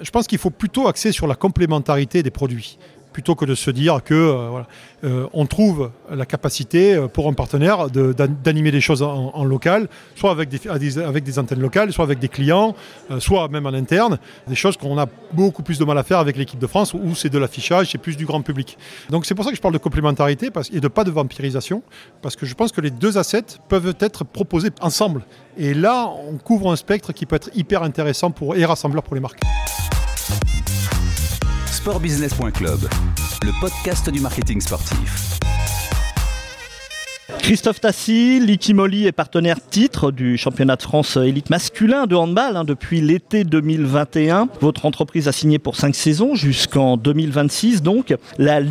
Je 0.04 0.12
pense 0.12 0.28
qu'il 0.28 0.38
faut 0.38 0.52
plutôt 0.52 0.88
axer 0.88 1.12
sur 1.12 1.26
la 1.26 1.34
complémentarité 1.34 2.22
des 2.22 2.30
produits 2.30 2.78
plutôt 3.14 3.36
que 3.36 3.46
de 3.46 3.56
se 3.56 3.72
dire 3.72 4.04
que 4.04 4.14
euh, 4.14 4.62
euh, 5.04 5.28
on 5.32 5.46
trouve 5.46 5.92
la 6.12 6.26
capacité 6.26 6.96
euh, 6.96 7.08
pour 7.08 7.30
un 7.30 7.34
partenaire 7.34 7.90
d'animer 7.90 8.72
des 8.72 8.82
choses 8.82 9.02
en, 9.02 9.44
local, 9.46 9.88
soit 10.16 10.32
avec 10.32 10.50
des, 10.50 10.68
avec 10.68 11.24
des 11.24 11.40
antennes 11.40 11.62
locales, 11.62 11.94
soit 11.94 12.04
avec 12.04 12.20
des 12.20 12.28
clients, 12.28 12.76
soit 13.20 13.48
même 13.50 13.66
en 13.66 13.74
interne, 13.74 14.18
des 14.48 14.56
choses 14.56 14.78
qu'on 14.78 14.98
a 14.98 15.06
beaucoup 15.34 15.64
plus 15.64 15.78
de 15.78 15.86
mal 15.86 15.98
à 15.98 16.04
faire 16.04 16.20
avec 16.20 16.38
l'équipe 16.38 16.60
de 16.60 16.68
France 16.68 16.94
où 16.94 17.14
c'est 17.16 17.30
de 17.30 17.38
l'affichage, 17.38 17.92
c'est 17.92 17.98
plus 17.98 18.18
du 18.18 18.26
grand 18.26 18.42
public. 18.42 18.78
Donc 19.10 19.26
c'est 19.26 19.36
pour 19.36 19.46
ça 19.46 19.52
que 19.52 19.58
je 19.58 19.62
parle 19.62 19.74
de 19.74 19.80
complémentarité 19.80 20.50
et 20.72 20.80
de 20.80 20.88
pas 20.88 21.04
de 21.04 21.12
vampirisation, 21.12 21.84
parce 22.22 22.36
que 22.36 22.46
je 22.46 22.56
pense 22.56 22.72
que 22.72 22.82
les 22.82 22.90
deux 22.90 23.18
assets 23.18 23.60
peuvent 23.70 23.96
être 24.00 24.24
proposés 24.24 24.70
ensemble. 24.82 25.24
Et 25.58 25.74
là, 25.74 26.10
on 26.30 26.38
couvre 26.38 26.72
un 26.72 26.76
spectre 26.76 27.14
qui 27.14 27.26
peut 27.26 27.36
être 27.36 27.50
hyper 27.54 27.84
intéressant 27.84 28.32
pour, 28.32 28.56
et 28.56 28.66
rassembleur 28.66 29.04
pour 29.04 29.14
les 29.14 29.22
marques 29.22 29.42
sportbusiness.club, 31.84 32.88
le 33.44 33.60
podcast 33.60 34.10
du 34.10 34.22
marketing 34.22 34.62
sportif. 34.62 35.43
Christophe 37.44 37.82
Tassi, 37.82 38.40
Molly 38.74 39.06
est 39.06 39.12
partenaire 39.12 39.58
titre 39.70 40.12
du 40.12 40.38
championnat 40.38 40.78
de 40.78 40.82
France 40.82 41.18
élite 41.18 41.50
masculin 41.50 42.06
de 42.06 42.16
handball 42.16 42.56
hein, 42.56 42.64
depuis 42.64 43.02
l'été 43.02 43.44
2021. 43.44 44.48
Votre 44.62 44.86
entreprise 44.86 45.28
a 45.28 45.34
signé 45.34 45.60
pour 45.60 45.76
5 45.76 45.94
saisons 45.94 46.36
jusqu'en 46.36 46.96
2026 46.96 47.82
donc. 47.82 48.16
La 48.38 48.62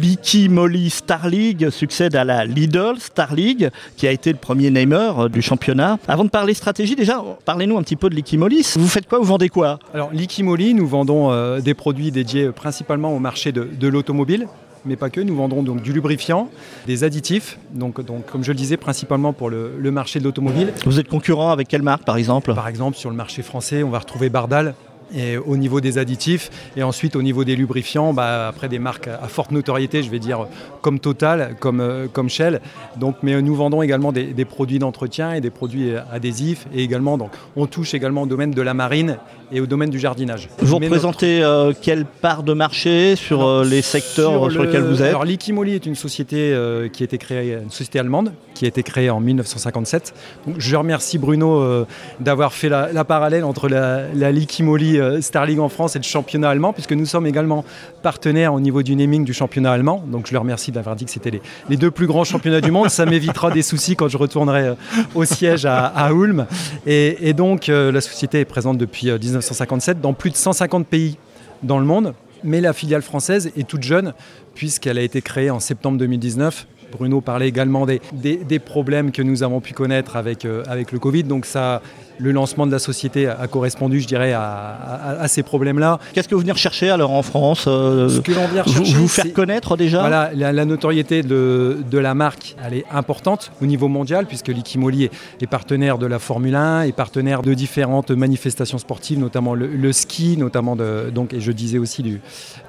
Molly 0.48 0.88
Star 0.88 1.28
League 1.28 1.68
succède 1.68 2.16
à 2.16 2.24
la 2.24 2.46
Lidl 2.46 2.94
Star 2.98 3.34
League 3.34 3.68
qui 3.98 4.08
a 4.08 4.10
été 4.10 4.32
le 4.32 4.38
premier 4.38 4.70
namer 4.70 5.12
euh, 5.18 5.28
du 5.28 5.42
championnat. 5.42 5.98
Avant 6.08 6.24
de 6.24 6.30
parler 6.30 6.54
stratégie, 6.54 6.96
déjà, 6.96 7.22
parlez-nous 7.44 7.76
un 7.76 7.82
petit 7.82 7.96
peu 7.96 8.08
de 8.08 8.38
Molly. 8.38 8.66
Vous 8.76 8.88
faites 8.88 9.06
quoi? 9.06 9.18
Vous 9.18 9.26
vendez 9.26 9.50
quoi? 9.50 9.80
Alors 9.92 10.12
Molly, 10.42 10.72
nous 10.72 10.88
vendons 10.88 11.30
euh, 11.30 11.60
des 11.60 11.74
produits 11.74 12.10
dédiés 12.10 12.48
principalement 12.48 13.14
au 13.14 13.18
marché 13.18 13.52
de 13.52 13.86
l'automobile 13.86 14.48
mais 14.84 14.96
pas 14.96 15.10
que. 15.10 15.20
Nous 15.20 15.36
vendrons 15.36 15.62
donc 15.62 15.82
du 15.82 15.92
lubrifiant, 15.92 16.50
des 16.86 17.04
additifs, 17.04 17.58
donc, 17.72 18.04
donc 18.04 18.26
comme 18.26 18.44
je 18.44 18.52
le 18.52 18.56
disais, 18.56 18.76
principalement 18.76 19.32
pour 19.32 19.50
le, 19.50 19.74
le 19.78 19.90
marché 19.90 20.18
de 20.18 20.24
l'automobile. 20.24 20.72
Vous 20.84 20.98
êtes 20.98 21.08
concurrent 21.08 21.50
avec 21.50 21.68
quelle 21.68 21.82
marque 21.82 22.04
par 22.04 22.16
exemple? 22.16 22.54
Par 22.54 22.68
exemple, 22.68 22.96
sur 22.96 23.10
le 23.10 23.16
marché 23.16 23.42
français, 23.42 23.82
on 23.82 23.90
va 23.90 23.98
retrouver 23.98 24.28
Bardal, 24.28 24.74
et 25.14 25.36
au 25.36 25.56
niveau 25.56 25.80
des 25.80 25.98
additifs 25.98 26.50
et 26.76 26.82
ensuite 26.82 27.16
au 27.16 27.22
niveau 27.22 27.44
des 27.44 27.56
lubrifiants, 27.56 28.12
bah, 28.12 28.48
après 28.48 28.68
des 28.68 28.78
marques 28.78 29.08
à 29.08 29.28
forte 29.28 29.50
notoriété, 29.50 30.02
je 30.02 30.10
vais 30.10 30.18
dire 30.18 30.46
comme 30.80 30.98
Total, 30.98 31.56
comme, 31.58 31.80
euh, 31.80 32.06
comme 32.10 32.28
Shell. 32.28 32.60
Donc, 32.96 33.16
mais 33.22 33.40
nous 33.42 33.54
vendons 33.54 33.82
également 33.82 34.12
des, 34.12 34.44
produits 34.44 34.78
d'entretien 34.78 35.32
et 35.32 35.40
des 35.40 35.50
produits 35.50 35.92
adhésifs 36.10 36.66
et 36.74 36.82
également 36.82 37.16
donc 37.16 37.30
on 37.56 37.66
touche 37.66 37.94
également 37.94 38.22
au 38.22 38.26
domaine 38.26 38.50
de 38.50 38.62
la 38.62 38.74
marine 38.74 39.18
et 39.52 39.60
au 39.60 39.66
domaine 39.66 39.90
du 39.90 39.98
jardinage. 39.98 40.48
Vous 40.58 40.76
représentez 40.76 41.42
euh, 41.42 41.72
quelle 41.80 42.04
part 42.04 42.42
de 42.42 42.52
marché 42.52 43.16
sur 43.16 43.44
euh, 43.46 43.64
les 43.64 43.82
secteurs 43.82 44.50
sur, 44.50 44.62
lesquels 44.62 44.82
vous 44.82 45.02
êtes 45.02 45.08
Alors 45.08 45.24
Likimoli 45.24 45.74
est 45.74 45.86
une 45.86 45.94
société 45.94 46.56
qui 46.92 47.02
a 47.02 47.04
été 47.04 47.18
créée, 47.18 47.58
une 47.62 47.70
société 47.70 47.98
allemande 47.98 48.32
qui 48.54 48.64
a 48.64 48.68
été 48.68 48.82
créée 48.82 49.10
en 49.10 49.20
1957. 49.20 50.14
Donc, 50.46 50.56
je 50.58 50.76
remercie 50.76 51.18
Bruno 51.18 51.86
d'avoir 52.20 52.52
fait 52.52 52.68
la, 52.68 53.04
parallèle 53.04 53.44
entre 53.44 53.68
la, 53.68 54.06
la 54.14 54.32
Likimoli 54.32 54.98
euh, 54.98 55.20
Star 55.20 55.46
League 55.46 55.60
en 55.60 55.68
France 55.68 55.96
et 55.96 55.98
le 55.98 56.04
championnat 56.04 56.50
allemand, 56.50 56.72
puisque 56.72 56.92
nous 56.92 57.06
sommes 57.06 57.26
également 57.26 57.64
partenaires 58.02 58.54
au 58.54 58.60
niveau 58.60 58.82
du 58.82 58.96
naming 58.96 59.24
du 59.24 59.32
championnat 59.32 59.72
allemand. 59.72 60.02
Donc 60.06 60.26
je 60.26 60.32
le 60.32 60.38
remercie 60.38 60.72
d'avoir 60.72 60.96
dit 60.96 61.04
que 61.04 61.10
c'était 61.10 61.40
les, 61.68 61.76
deux 61.76 61.90
plus 61.90 62.06
grands 62.06 62.24
championnats 62.24 62.60
du 62.60 62.70
monde. 62.70 62.88
Ça 62.88 63.06
m'évitera 63.12 63.50
des 63.50 63.62
soucis 63.62 63.96
quand 63.96 64.08
je 64.08 64.16
retournerai 64.16 64.68
euh, 64.68 64.74
au 65.14 65.24
siège 65.24 65.66
à, 65.66 66.10
Ulm. 66.12 66.46
Et, 66.86 67.32
donc 67.32 67.68
euh, 67.68 67.90
la 67.92 68.00
société 68.00 68.40
est 68.40 68.44
présente 68.44 68.78
depuis 68.78 69.10
1957 69.42 70.00
dans 70.00 70.14
plus 70.14 70.30
de 70.30 70.36
150 70.36 70.86
pays 70.86 71.16
dans 71.62 71.78
le 71.78 71.84
monde. 71.84 72.14
Mais 72.44 72.60
la 72.60 72.72
filiale 72.72 73.02
française 73.02 73.52
est 73.56 73.66
toute 73.68 73.82
jeune, 73.82 74.14
puisqu'elle 74.54 74.98
a 74.98 75.02
été 75.02 75.22
créée 75.22 75.50
en 75.50 75.60
septembre 75.60 75.98
2019 75.98 76.66
Bruno 76.92 77.22
parlait 77.22 77.48
également 77.48 77.86
des, 77.86 78.58
problèmes 78.58 79.12
que 79.12 79.22
nous 79.22 79.42
avons 79.42 79.62
pu 79.62 79.72
connaître 79.72 80.14
avec, 80.16 80.46
avec 80.66 80.92
le 80.92 80.98
Covid. 80.98 81.24
Donc 81.24 81.46
ça, 81.46 81.80
le 82.22 82.32
lancement 82.32 82.66
de 82.66 82.72
la 82.72 82.78
société 82.78 83.26
a 83.26 83.46
correspondu, 83.48 84.00
je 84.00 84.06
dirais, 84.06 84.32
à, 84.32 85.26
ces 85.26 85.42
problèmes-là. 85.42 85.98
Qu'est-ce 86.12 86.28
que 86.28 86.34
vous 86.34 86.40
venez 86.40 86.52
rechercher 86.52 86.90
alors 86.90 87.10
en 87.10 87.22
France 87.22 87.64
euh, 87.66 88.08
Ce 88.08 88.20
que 88.20 88.32
l'on 88.32 88.46
vient 88.46 88.62
rechercher, 88.62 88.94
vous, 88.94 89.08
faire 89.08 89.32
connaître 89.32 89.76
déjà 89.76 90.00
Voilà, 90.00 90.30
la, 90.34 90.64
notoriété 90.64 91.22
de, 91.22 91.98
la 91.98 92.14
marque, 92.14 92.54
elle 92.64 92.74
est 92.74 92.84
importante 92.92 93.50
au 93.60 93.66
niveau 93.66 93.88
mondial, 93.88 94.26
puisque 94.26 94.48
Likimoli 94.48 95.04
est, 95.40 95.46
partenaire 95.46 95.98
de 95.98 96.06
la 96.06 96.18
Formule 96.18 96.54
1, 96.54 96.82
est 96.82 96.92
partenaire 96.92 97.42
de 97.42 97.54
différentes 97.54 98.10
manifestations 98.10 98.78
sportives, 98.78 99.18
notamment 99.18 99.54
le, 99.54 99.92
ski, 99.92 100.36
notamment 100.36 100.76
de, 100.76 101.10
donc, 101.12 101.34
et 101.34 101.40
je 101.40 101.52
disais 101.52 101.78
aussi 101.78 102.02
du, 102.02 102.20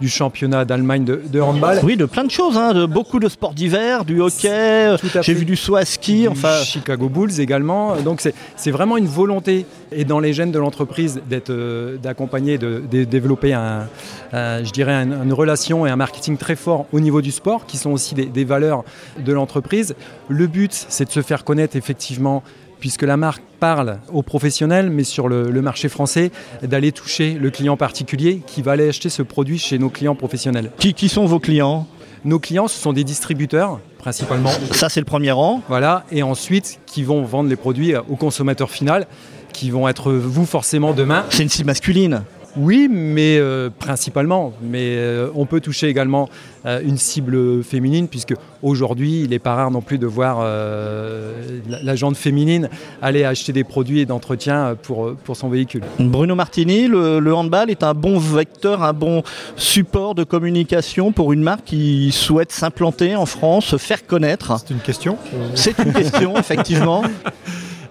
du 0.02 0.10
championnat 0.10 0.66
d'Allemagne 0.66 1.06
de, 1.06 1.42
handball. 1.42 1.80
Oui, 1.84 1.96
de 1.96 2.06
plein 2.06 2.24
de 2.24 2.32
choses, 2.32 2.58
hein, 2.58 2.74
de 2.74 2.86
beaucoup 2.86 3.20
de 3.20 3.30
sports 3.30 3.54
d'hiver, 3.54 4.06
du 4.06 4.22
hockey, 4.22 4.96
j'ai 5.22 5.34
vu 5.34 5.46
du 5.46 5.56
saut 5.56 5.76
à 5.76 5.86
ski, 5.86 6.28
enfin. 6.28 6.64
Chicago 6.64 7.10
Bulls 7.10 7.40
également. 7.40 7.96
Donc 7.98 8.22
c'est 8.56 8.72
vraiment 8.72 8.98
une 8.98 9.08
volonté 9.08 9.43
et 9.48 10.06
dans 10.06 10.20
les 10.20 10.34
gènes 10.34 10.52
de 10.52 10.60
l'entreprise 10.60 11.22
d'être, 11.30 11.50
euh, 11.50 11.98
d'accompagner, 11.98 12.58
de, 12.58 12.82
développer 13.04 13.54
un, 13.54 13.88
je 14.32 14.72
dirais 14.72 14.94
une 14.94 15.34
relation 15.34 15.86
et 15.86 15.90
un 15.90 15.96
marketing 15.96 16.38
très 16.38 16.56
fort 16.56 16.86
au 16.92 17.00
niveau 17.00 17.22
du 17.22 17.32
sport, 17.32 17.66
qui 17.66 17.78
sont 17.78 17.92
aussi 17.92 18.16
des, 18.16 18.44
valeurs 18.44 18.84
de 19.20 19.34
l'entreprise. 19.34 19.96
Le 20.30 20.48
but, 20.48 20.72
c'est 20.90 21.06
de 21.06 21.12
se 21.12 21.22
faire 21.22 21.44
connaître 21.44 21.76
effectivement 21.76 22.44
puisque 22.80 23.04
la 23.04 23.16
marque 23.16 23.42
parle 23.62 24.00
aux 24.12 24.24
professionnels, 24.24 24.90
mais 24.90 25.06
sur 25.06 25.30
le, 25.30 25.62
marché 25.62 25.88
français, 25.88 26.32
d'aller 26.64 26.92
toucher 26.92 27.36
le 27.36 27.50
client 27.50 27.78
particulier 27.78 28.42
qui 28.46 28.62
va 28.62 28.74
aller 28.74 28.90
acheter 28.90 29.08
ce 29.08 29.22
produit 29.22 29.58
chez 29.58 29.80
nos 29.80 29.90
clients 29.90 30.16
professionnels. 30.16 30.70
Qui, 30.80 30.94
qui 30.94 31.08
sont 31.08 31.26
vos 31.26 31.40
clients? 31.40 31.88
Nos 32.26 32.40
clients, 32.40 32.68
ce 32.68 32.78
sont 32.78 32.92
des 32.92 33.06
distributeurs 33.06 33.80
principalement. 34.04 34.52
Ça, 34.72 34.90
c'est 34.90 35.00
le 35.00 35.06
premier 35.06 35.32
rang. 35.32 35.62
Voilà, 35.70 36.04
et 36.12 36.24
ensuite, 36.24 36.80
qui 36.86 37.04
vont 37.04 37.24
vendre 37.24 37.50
les 37.50 37.56
produits 37.56 37.96
au 37.96 38.18
consommateur 38.18 38.70
final, 38.70 39.08
qui 39.54 39.70
vont 39.70 39.88
être 39.88 40.12
vous 40.12 40.46
forcément 40.46 40.94
demain. 40.94 41.24
C'est 41.30 41.44
une 41.44 41.50
cible 41.50 41.68
masculine 41.68 42.24
Oui, 42.56 42.88
mais 42.90 43.38
euh, 43.38 43.70
principalement. 43.70 44.54
Mais 44.62 44.96
euh, 44.98 45.30
on 45.36 45.46
peut 45.46 45.60
toucher 45.60 45.88
également 45.88 46.30
euh, 46.66 46.82
une 46.84 46.98
cible 46.98 47.64
féminine, 47.64 48.08
puisque 48.08 48.36
aujourd'hui, 48.62 49.22
il 49.24 49.32
n'est 49.32 49.40
pas 49.40 49.56
rare 49.56 49.72
non 49.72 49.82
plus 49.82 49.98
de 49.98 50.06
voir 50.06 50.44
la, 50.44 51.84
la 51.84 51.96
jante 51.96 52.16
féminine 52.16 52.70
aller 53.02 53.24
acheter 53.24 53.54
des 53.54 53.64
produits 53.64 54.06
d'entretien 54.06 54.76
pour, 54.82 55.16
pour 55.16 55.36
son 55.36 55.50
véhicule. 55.50 55.82
Bruno 56.00 56.36
Martini, 56.36 56.88
le, 56.88 57.20
le, 57.20 57.34
handball 57.34 57.70
est 57.70 57.84
un 57.84 57.94
bon 57.94 58.20
vecteur, 58.20 58.84
un 58.84 58.94
bon 58.94 59.24
support 59.56 60.16
de 60.16 60.24
communication 60.24 61.12
pour 61.12 61.34
une 61.34 61.42
marque 61.42 61.66
qui 61.66 62.12
souhaite 62.12 62.52
s'implanter 62.52 63.16
en 63.16 63.26
France, 63.26 63.66
se 63.66 63.78
faire 63.78 64.06
connaître? 64.06 64.54
C'est 64.60 64.74
une 64.74 64.80
question 64.80 65.18
C'est 65.56 65.78
une 65.80 65.94
question, 65.94 66.38
effectivement. 66.38 67.04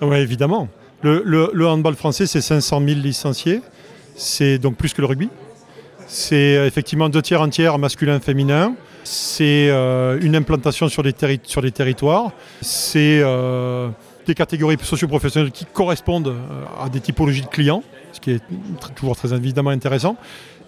Oui, 0.00 0.16
évidemment. 0.16 0.69
Le, 1.02 1.23
le, 1.25 1.50
le 1.52 1.66
handball 1.66 1.97
français, 1.97 2.26
c'est 2.26 2.40
500 2.40 2.81
000 2.87 3.00
licenciés 3.00 3.61
c'est 4.16 4.59
donc 4.59 4.76
plus 4.76 4.92
que 4.92 5.00
le 5.00 5.07
rugby. 5.07 5.28
C'est 6.07 6.57
euh, 6.57 6.66
effectivement 6.66 7.09
deux 7.09 7.23
tiers, 7.23 7.42
un 7.42 7.49
tiers 7.49 7.78
masculin, 7.78 8.21
féminin. 8.21 8.75
C'est 9.04 9.69
euh, 9.71 10.19
une 10.21 10.37
implantation 10.37 10.88
sur 10.88 11.02
des 11.02 11.12
territoires. 11.12 12.33
C'est 12.61 13.21
euh, 13.23 13.88
des 14.26 14.35
catégories 14.35 14.76
socio-professionnelles 14.81 15.50
qui 15.50 15.64
correspondent 15.64 16.35
à 16.81 16.88
des 16.88 17.00
typologies 17.00 17.42
de 17.42 17.47
clients, 17.47 17.83
ce 18.12 18.21
qui 18.21 18.33
est 18.33 18.42
toujours 18.95 19.16
très 19.16 19.33
évidemment 19.33 19.71
intéressant. 19.71 20.16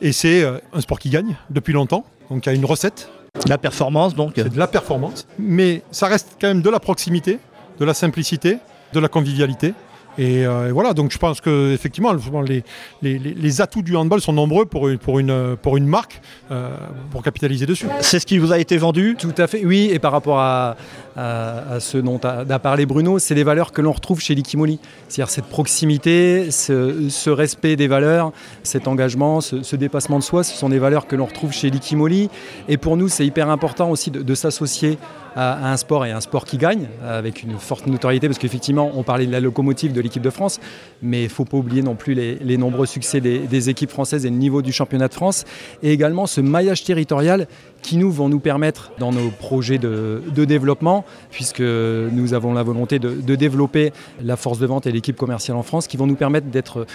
Et 0.01 0.13
c'est 0.13 0.43
euh, 0.43 0.59
un 0.73 0.81
sport 0.81 0.99
qui 0.99 1.11
gagne 1.11 1.37
depuis 1.51 1.73
longtemps. 1.73 2.05
Donc 2.31 2.47
il 2.47 2.49
y 2.49 2.53
a 2.53 2.55
une 2.55 2.65
recette. 2.65 3.11
La 3.49 3.59
performance, 3.59 4.15
donc 4.15 4.35
C'est 4.37 4.49
de 4.49 4.59
la 4.59 4.69
performance. 4.69 5.27
Mais 5.39 5.83
ça 5.91 6.07
reste 6.07 6.37
quand 6.41 6.47
même 6.47 6.63
de 6.63 6.71
la 6.71 6.79
proximité, 6.79 7.41
de 7.81 7.85
la 7.85 7.93
simplicité, 7.93 8.59
de 8.93 9.01
la 9.01 9.09
convivialité. 9.09 9.75
Et, 10.19 10.47
euh, 10.47 10.69
et, 10.69 10.73
voilà, 10.73 10.95
donc 10.95 11.13
je 11.13 11.19
pense 11.19 11.41
que 11.41 11.73
effectivement, 11.73 12.13
les, 12.43 12.65
les, 13.03 13.19
les, 13.19 13.61
atouts 13.61 13.83
du 13.83 13.97
handball 13.97 14.21
sont 14.21 14.33
nombreux 14.33 14.65
pour 14.65 14.89
une, 14.89 14.99
pour 14.99 15.19
une, 15.19 15.57
pour 15.61 15.77
une 15.77 15.87
marque 15.87 16.21
euh, 16.51 16.71
pour 17.11 17.23
capitaliser 17.23 17.67
dessus. 17.67 17.87
C'est 18.01 18.21
ce 18.21 18.27
qui 18.27 18.39
vous 18.39 18.53
a 18.53 18.59
été 18.59 18.77
vendu? 18.77 19.17
Tout 19.19 19.35
à 19.39 19.47
fait, 19.47 19.65
oui. 19.65 19.91
Et 19.93 19.99
par 19.99 20.13
rapport 20.13 20.39
à, 20.39 20.77
à, 21.17 21.75
à 21.75 21.81
ce 21.81 21.99
dont 21.99 22.21
a, 22.23 22.59
parlé 22.59 22.87
Bruno, 22.87 23.19
c'est 23.19 23.35
les 23.35 23.45
valeurs 23.45 23.73
que 23.73 23.83
l'on 23.83 23.93
retrouve 23.93 24.21
chez 24.21 24.35
Likimoli. 24.35 24.79
C'est-à-dire 25.09 25.31
cette 25.31 25.47
proximité, 25.47 26.51
ce, 26.51 27.09
ce, 27.09 27.31
respect 27.31 27.77
des 27.77 27.89
valeurs, 27.89 28.33
cet 28.63 28.89
engagement, 28.89 29.41
ce, 29.41 29.63
ce, 29.63 29.77
dépassement 29.77 30.19
de 30.19 30.25
soi, 30.25 30.45
ce 30.45 30.57
sont 30.57 30.69
des 30.69 30.79
valeurs 30.79 31.07
que 31.07 31.17
l'on 31.17 31.27
retrouve 31.27 31.53
chez 31.53 31.71
Likimoli. 31.71 32.31
Et 32.69 32.77
pour 32.77 32.97
nous, 32.97 33.09
c'est 33.09 33.27
hyper 33.27 33.51
important 33.51 33.91
aussi 33.91 34.11
de, 34.11 34.23
de 34.23 34.35
s'associer 34.35 34.99
à, 35.37 35.73
un 35.73 35.77
sport 35.77 36.07
et 36.07 36.11
un 36.11 36.21
sport 36.21 36.45
qui 36.45 36.59
gagne, 36.59 36.89
avec 37.07 37.43
une 37.43 37.59
forte 37.59 37.87
notoriété, 37.87 38.29
parce 38.29 38.39
qu'effectivement, 38.39 38.93
on 38.95 39.03
parlait 39.03 39.27
de 39.27 39.33
la 39.33 39.41
locomotive 39.41 39.93
de 39.93 40.01
l'équipe 40.01 40.23
de 40.23 40.31
France, 40.31 40.61
mais 41.03 41.21
il 41.21 41.25
ne 41.25 41.29
faut 41.29 41.45
pas 41.45 41.57
oublier 41.57 41.83
non 41.83 41.95
plus 41.95 42.15
les, 42.15 42.57
nombreux 42.57 42.87
succès 42.87 43.21
des, 43.21 43.71
équipes 43.71 43.91
françaises 43.91 44.27
et 44.27 44.31
le 44.31 44.37
niveau 44.37 44.63
du 44.63 44.73
championnat 44.73 45.09
de 45.09 45.15
France, 45.15 45.45
et 45.83 45.93
également 45.93 46.27
ce 46.27 46.41
maillage 46.41 46.85
territorial 46.85 47.47
qui 47.85 47.99
nous 47.99 48.11
vont 48.11 48.31
nous 48.31 48.41
permettre 48.41 48.93
dans 48.99 49.13
nos 49.13 49.29
projets 49.29 49.77
de, 49.77 50.23
développement, 50.35 51.05
puisque 51.31 51.61
nous 51.61 52.33
avons 52.33 52.55
la 52.55 52.63
volonté 52.63 52.99
de, 52.99 53.35
développer 53.35 53.93
la 54.23 54.37
force 54.37 54.59
de 54.59 54.67
vente 54.67 54.87
et 54.87 54.93
l'équipe 54.93 55.17
commerciale 55.17 55.59
en 55.59 55.63
France, 55.63 55.87
qui 55.87 55.99
vont 55.99 56.07
nous 56.07 56.17
permettre 56.17 56.47
d'être 56.49 56.87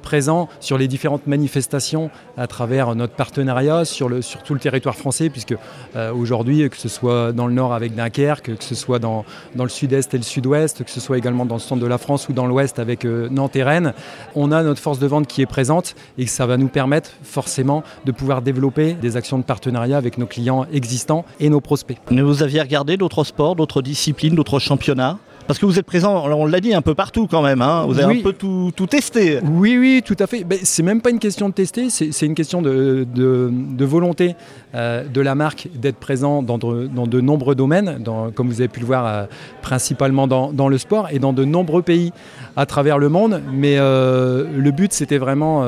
présents 0.00 0.48
sur 0.58 0.78
les 0.78 0.88
différentes 0.88 1.26
manifestations 1.26 2.10
à 2.38 2.46
travers 2.46 2.94
notre 2.94 3.12
partenariat 3.12 3.84
sur, 3.84 4.08
tout 4.44 4.54
le 4.54 4.60
territoire 4.60 4.96
français, 4.96 5.28
puisque 5.28 5.54
euh, 5.96 6.14
aujourd'hui, 6.14 6.68
que 6.70 6.78
ce 6.78 6.88
soit 6.88 7.32
dans 7.32 7.46
le 7.46 7.52
nord 7.52 7.74
avec 7.74 7.94
Dunkerque, 7.94 8.56
que 8.56 8.64
ce 8.64 8.74
soit 8.74 8.98
dans, 8.98 9.26
dans 9.54 9.64
le 9.64 9.70
sud-est 9.70 10.14
et 10.14 10.16
le 10.16 10.22
sud-ouest, 10.22 10.82
que 10.82 10.90
ce 10.90 11.00
soit 11.00 11.18
également 11.18 11.44
dans 11.44 11.56
le 11.56 11.60
centre 11.60 11.82
de 11.82 11.86
la 11.86 11.98
France 11.98 12.26
ou 12.30 12.32
dans 12.32 12.46
l'ouest 12.46 12.78
avec 12.78 13.04
euh, 13.04 13.28
Nantes 13.30 13.56
et 13.56 13.62
Rennes, 13.62 13.92
on 14.34 14.50
a 14.50 14.62
notre 14.62 14.80
force 14.80 14.98
de 14.98 15.06
vente 15.06 15.26
qui 15.26 15.42
est 15.42 15.46
présente 15.46 15.94
et 16.16 16.26
ça 16.26 16.46
va 16.46 16.56
nous 16.56 16.68
permettre 16.68 17.10
forcément 17.22 17.82
de 18.06 18.12
pouvoir 18.12 18.40
développer 18.40 18.94
des 18.94 19.18
actions 19.18 19.36
de 19.36 19.44
partenariat 19.44 19.98
avec 19.98 20.16
nos 20.16 20.24
clients 20.24 20.37
clients 20.38 20.66
existants 20.72 21.24
et 21.40 21.50
nos 21.50 21.60
prospects. 21.60 21.98
Mais 22.10 22.22
vous 22.22 22.42
aviez 22.42 22.60
regardé 22.60 22.96
d'autres 22.96 23.24
sports, 23.24 23.56
d'autres 23.56 23.82
disciplines, 23.82 24.34
d'autres 24.36 24.60
championnats? 24.60 25.18
Parce 25.48 25.58
que 25.58 25.64
vous 25.64 25.78
êtes 25.78 25.86
présent, 25.86 26.26
on 26.26 26.44
l'a 26.44 26.60
dit, 26.60 26.74
un 26.74 26.82
peu 26.82 26.94
partout 26.94 27.26
quand 27.26 27.40
même. 27.40 27.62
Hein 27.62 27.86
vous 27.88 27.98
avez 27.98 28.12
oui. 28.12 28.20
un 28.20 28.22
peu 28.22 28.34
tout, 28.34 28.70
tout, 28.76 28.86
testé. 28.86 29.40
Oui, 29.42 29.78
oui, 29.78 30.02
tout 30.04 30.16
à 30.18 30.26
fait. 30.26 30.44
Ben, 30.44 30.58
c'est 30.62 30.82
même 30.82 31.00
pas 31.00 31.08
une 31.08 31.18
question 31.18 31.48
de 31.48 31.54
tester, 31.54 31.88
c'est 31.88 32.26
une 32.26 32.34
question 32.34 32.60
de, 32.60 33.06
de, 33.14 33.50
de 33.50 33.84
volonté 33.86 34.36
euh, 34.74 35.04
de 35.04 35.20
la 35.22 35.34
marque 35.34 35.68
d'être 35.74 35.96
présent 35.96 36.42
dans 36.42 36.58
de, 36.58 36.86
dans 36.86 37.06
de, 37.06 37.20
nombreux 37.22 37.54
domaines, 37.54 37.96
dans, 37.98 38.30
comme 38.30 38.48
vous 38.48 38.60
avez 38.60 38.68
pu 38.68 38.80
le 38.80 38.86
voir, 38.86 39.06
euh, 39.06 39.24
principalement 39.62 40.26
dans, 40.26 40.52
dans, 40.52 40.68
le 40.68 40.76
sport 40.76 41.08
et 41.10 41.18
dans 41.18 41.32
de 41.32 41.46
nombreux 41.46 41.82
pays 41.82 42.12
à 42.54 42.66
travers 42.66 42.98
le 42.98 43.08
monde. 43.08 43.40
Mais 43.50 43.78
euh, 43.78 44.44
le 44.54 44.70
but, 44.70 44.92
c'était 44.92 45.18
vraiment 45.18 45.64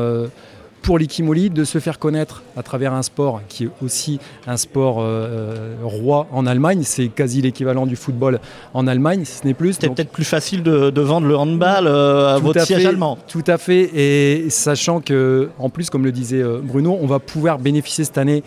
pour 0.83 0.99
l'Ikimoli 0.99 1.51
de 1.51 1.65
se 1.65 1.79
faire 1.79 1.99
connaître 1.99 2.43
à 2.57 2.63
travers 2.63 2.93
un 2.93 3.03
sport 3.03 3.41
qui 3.49 3.65
est 3.65 3.71
aussi 3.83 4.19
un 4.47 4.57
sport 4.57 4.99
euh, 5.01 5.75
roi 5.83 6.27
en 6.33 6.47
Allemagne. 6.47 6.83
C'est 6.85 7.09
quasi 7.09 7.43
l'équivalent 7.43 7.87
du 7.87 7.97
football 7.97 8.41
en 8.75 8.87
Allemagne, 8.87 9.25
si 9.25 9.39
ce 9.39 9.47
n'est 9.47 9.55
plus. 9.55 9.77
C'est 9.81 9.89
peut-être 9.89 10.11
plus 10.11 10.25
facile 10.25 10.63
de, 10.63 10.91
de, 10.91 11.01
vendre 11.01 11.27
le 11.27 11.37
handball 11.37 11.87
euh, 11.87 12.35
à 12.35 12.39
tout 12.39 12.47
votre 12.47 12.61
à 12.61 12.65
siège 12.65 12.83
fait, 12.83 12.89
allemand. 12.89 13.19
Tout 13.29 13.45
à 13.47 13.59
fait. 13.59 13.91
Et 13.95 14.51
sachant 14.51 15.01
que, 15.01 15.51
en 15.59 15.69
plus, 15.69 15.91
comme 15.91 16.05
le 16.05 16.13
disait 16.13 16.43
euh, 16.43 16.61
Bruno, 16.63 16.99
on 17.01 17.07
va 17.07 17.19
pouvoir 17.19 17.59
bénéficier 17.59 18.05
cette 18.05 18.19
année 18.19 18.43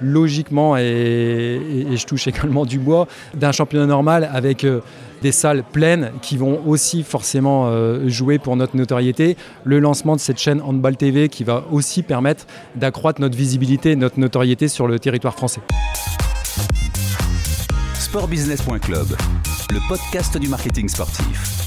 logiquement, 0.00 0.76
et, 0.76 1.86
je 1.94 2.06
touche 2.06 2.26
également 2.26 2.64
du 2.64 2.78
bois, 2.78 3.06
d'un 3.34 3.52
championnat 3.52 3.86
normal 3.86 4.28
avec 4.32 4.64
euh, 4.64 4.80
des 5.22 5.32
salles 5.32 5.64
pleines 5.64 6.12
qui 6.22 6.36
vont 6.36 6.60
aussi 6.66 7.02
forcément 7.02 7.66
euh, 7.66 8.08
jouer 8.08 8.38
pour 8.38 8.56
notre 8.56 8.76
notoriété. 8.76 9.36
Le 9.64 9.78
lancement 9.78 10.16
de 10.16 10.20
cette 10.20 10.38
chaîne 10.38 10.60
Handball 10.62 10.96
TV 10.96 11.28
qui 11.28 11.44
va 11.44 11.64
aussi 11.70 12.02
permettre 12.02 12.46
d'accroître 12.76 13.20
notre 13.20 13.36
visibilité 13.36 13.96
notre 13.96 14.20
notoriété 14.20 14.68
sur 14.68 14.86
le 14.86 14.98
territoire 14.98 15.34
français. 15.34 15.60
Sportbusiness.club, 17.94 19.08
le 19.70 19.88
podcast 19.88 20.38
du 20.38 20.48
marketing 20.48 20.88
sportif. 20.88 21.57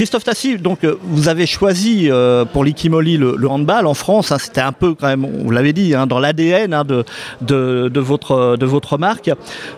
Christophe 0.00 0.24
Tassi, 0.24 0.56
donc 0.56 0.82
euh, 0.82 0.96
vous 1.02 1.28
avez 1.28 1.44
choisi 1.44 2.10
euh, 2.10 2.46
pour 2.46 2.64
l'Ikimoli 2.64 3.18
le, 3.18 3.36
handball 3.46 3.86
en 3.86 3.92
France. 3.92 4.32
Hein, 4.32 4.38
C'était 4.38 4.62
un 4.62 4.72
peu 4.72 4.94
quand 4.94 5.08
même, 5.08 5.26
vous 5.44 5.50
l'avez 5.50 5.74
dit, 5.74 5.94
hein, 5.94 6.06
dans 6.06 6.18
l'ADN 6.18 6.72
hein, 6.72 6.84
de, 6.86 7.98
votre, 8.00 8.96
marque. 8.96 9.30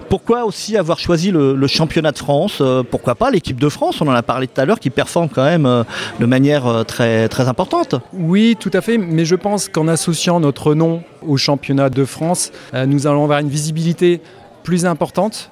Pourquoi 0.09 0.45
aussi 0.45 0.77
avoir 0.77 1.01
choisi 1.01 1.33
le, 1.33 1.67
championnat 1.67 2.13
de 2.13 2.19
France 2.19 2.59
euh, 2.61 2.85
Pourquoi 2.89 3.17
pas 3.17 3.33
l'équipe 3.33 3.59
de 3.59 3.69
France? 3.69 4.01
On 4.01 4.07
en 4.07 4.13
a 4.13 4.23
parlé 4.23 4.47
tout 4.47 4.61
à 4.61 4.65
l'heure, 4.65 4.79
qui 4.79 4.91
performe 4.91 5.29
quand 5.29 5.43
même 5.43 5.85
de 6.21 6.27
manière 6.27 6.85
très, 6.87 7.29
importante. 7.49 7.97
Oui, 8.13 8.57
tout 8.61 8.71
à 8.75 8.81
fait. 8.81 8.99
Mais 8.99 9.25
je 9.25 9.35
pense 9.35 9.69
qu'en 9.69 9.89
associant 9.89 10.39
notre 10.39 10.75
nom 10.75 11.03
au 11.27 11.37
championnat 11.37 11.91
de 11.91 12.05
France, 12.05 12.53
nous 12.73 13.09
allons 13.09 13.25
avoir 13.25 13.41
une 13.41 13.49
visibilité 13.49 14.21
plus 14.63 14.87
importante, 14.87 15.51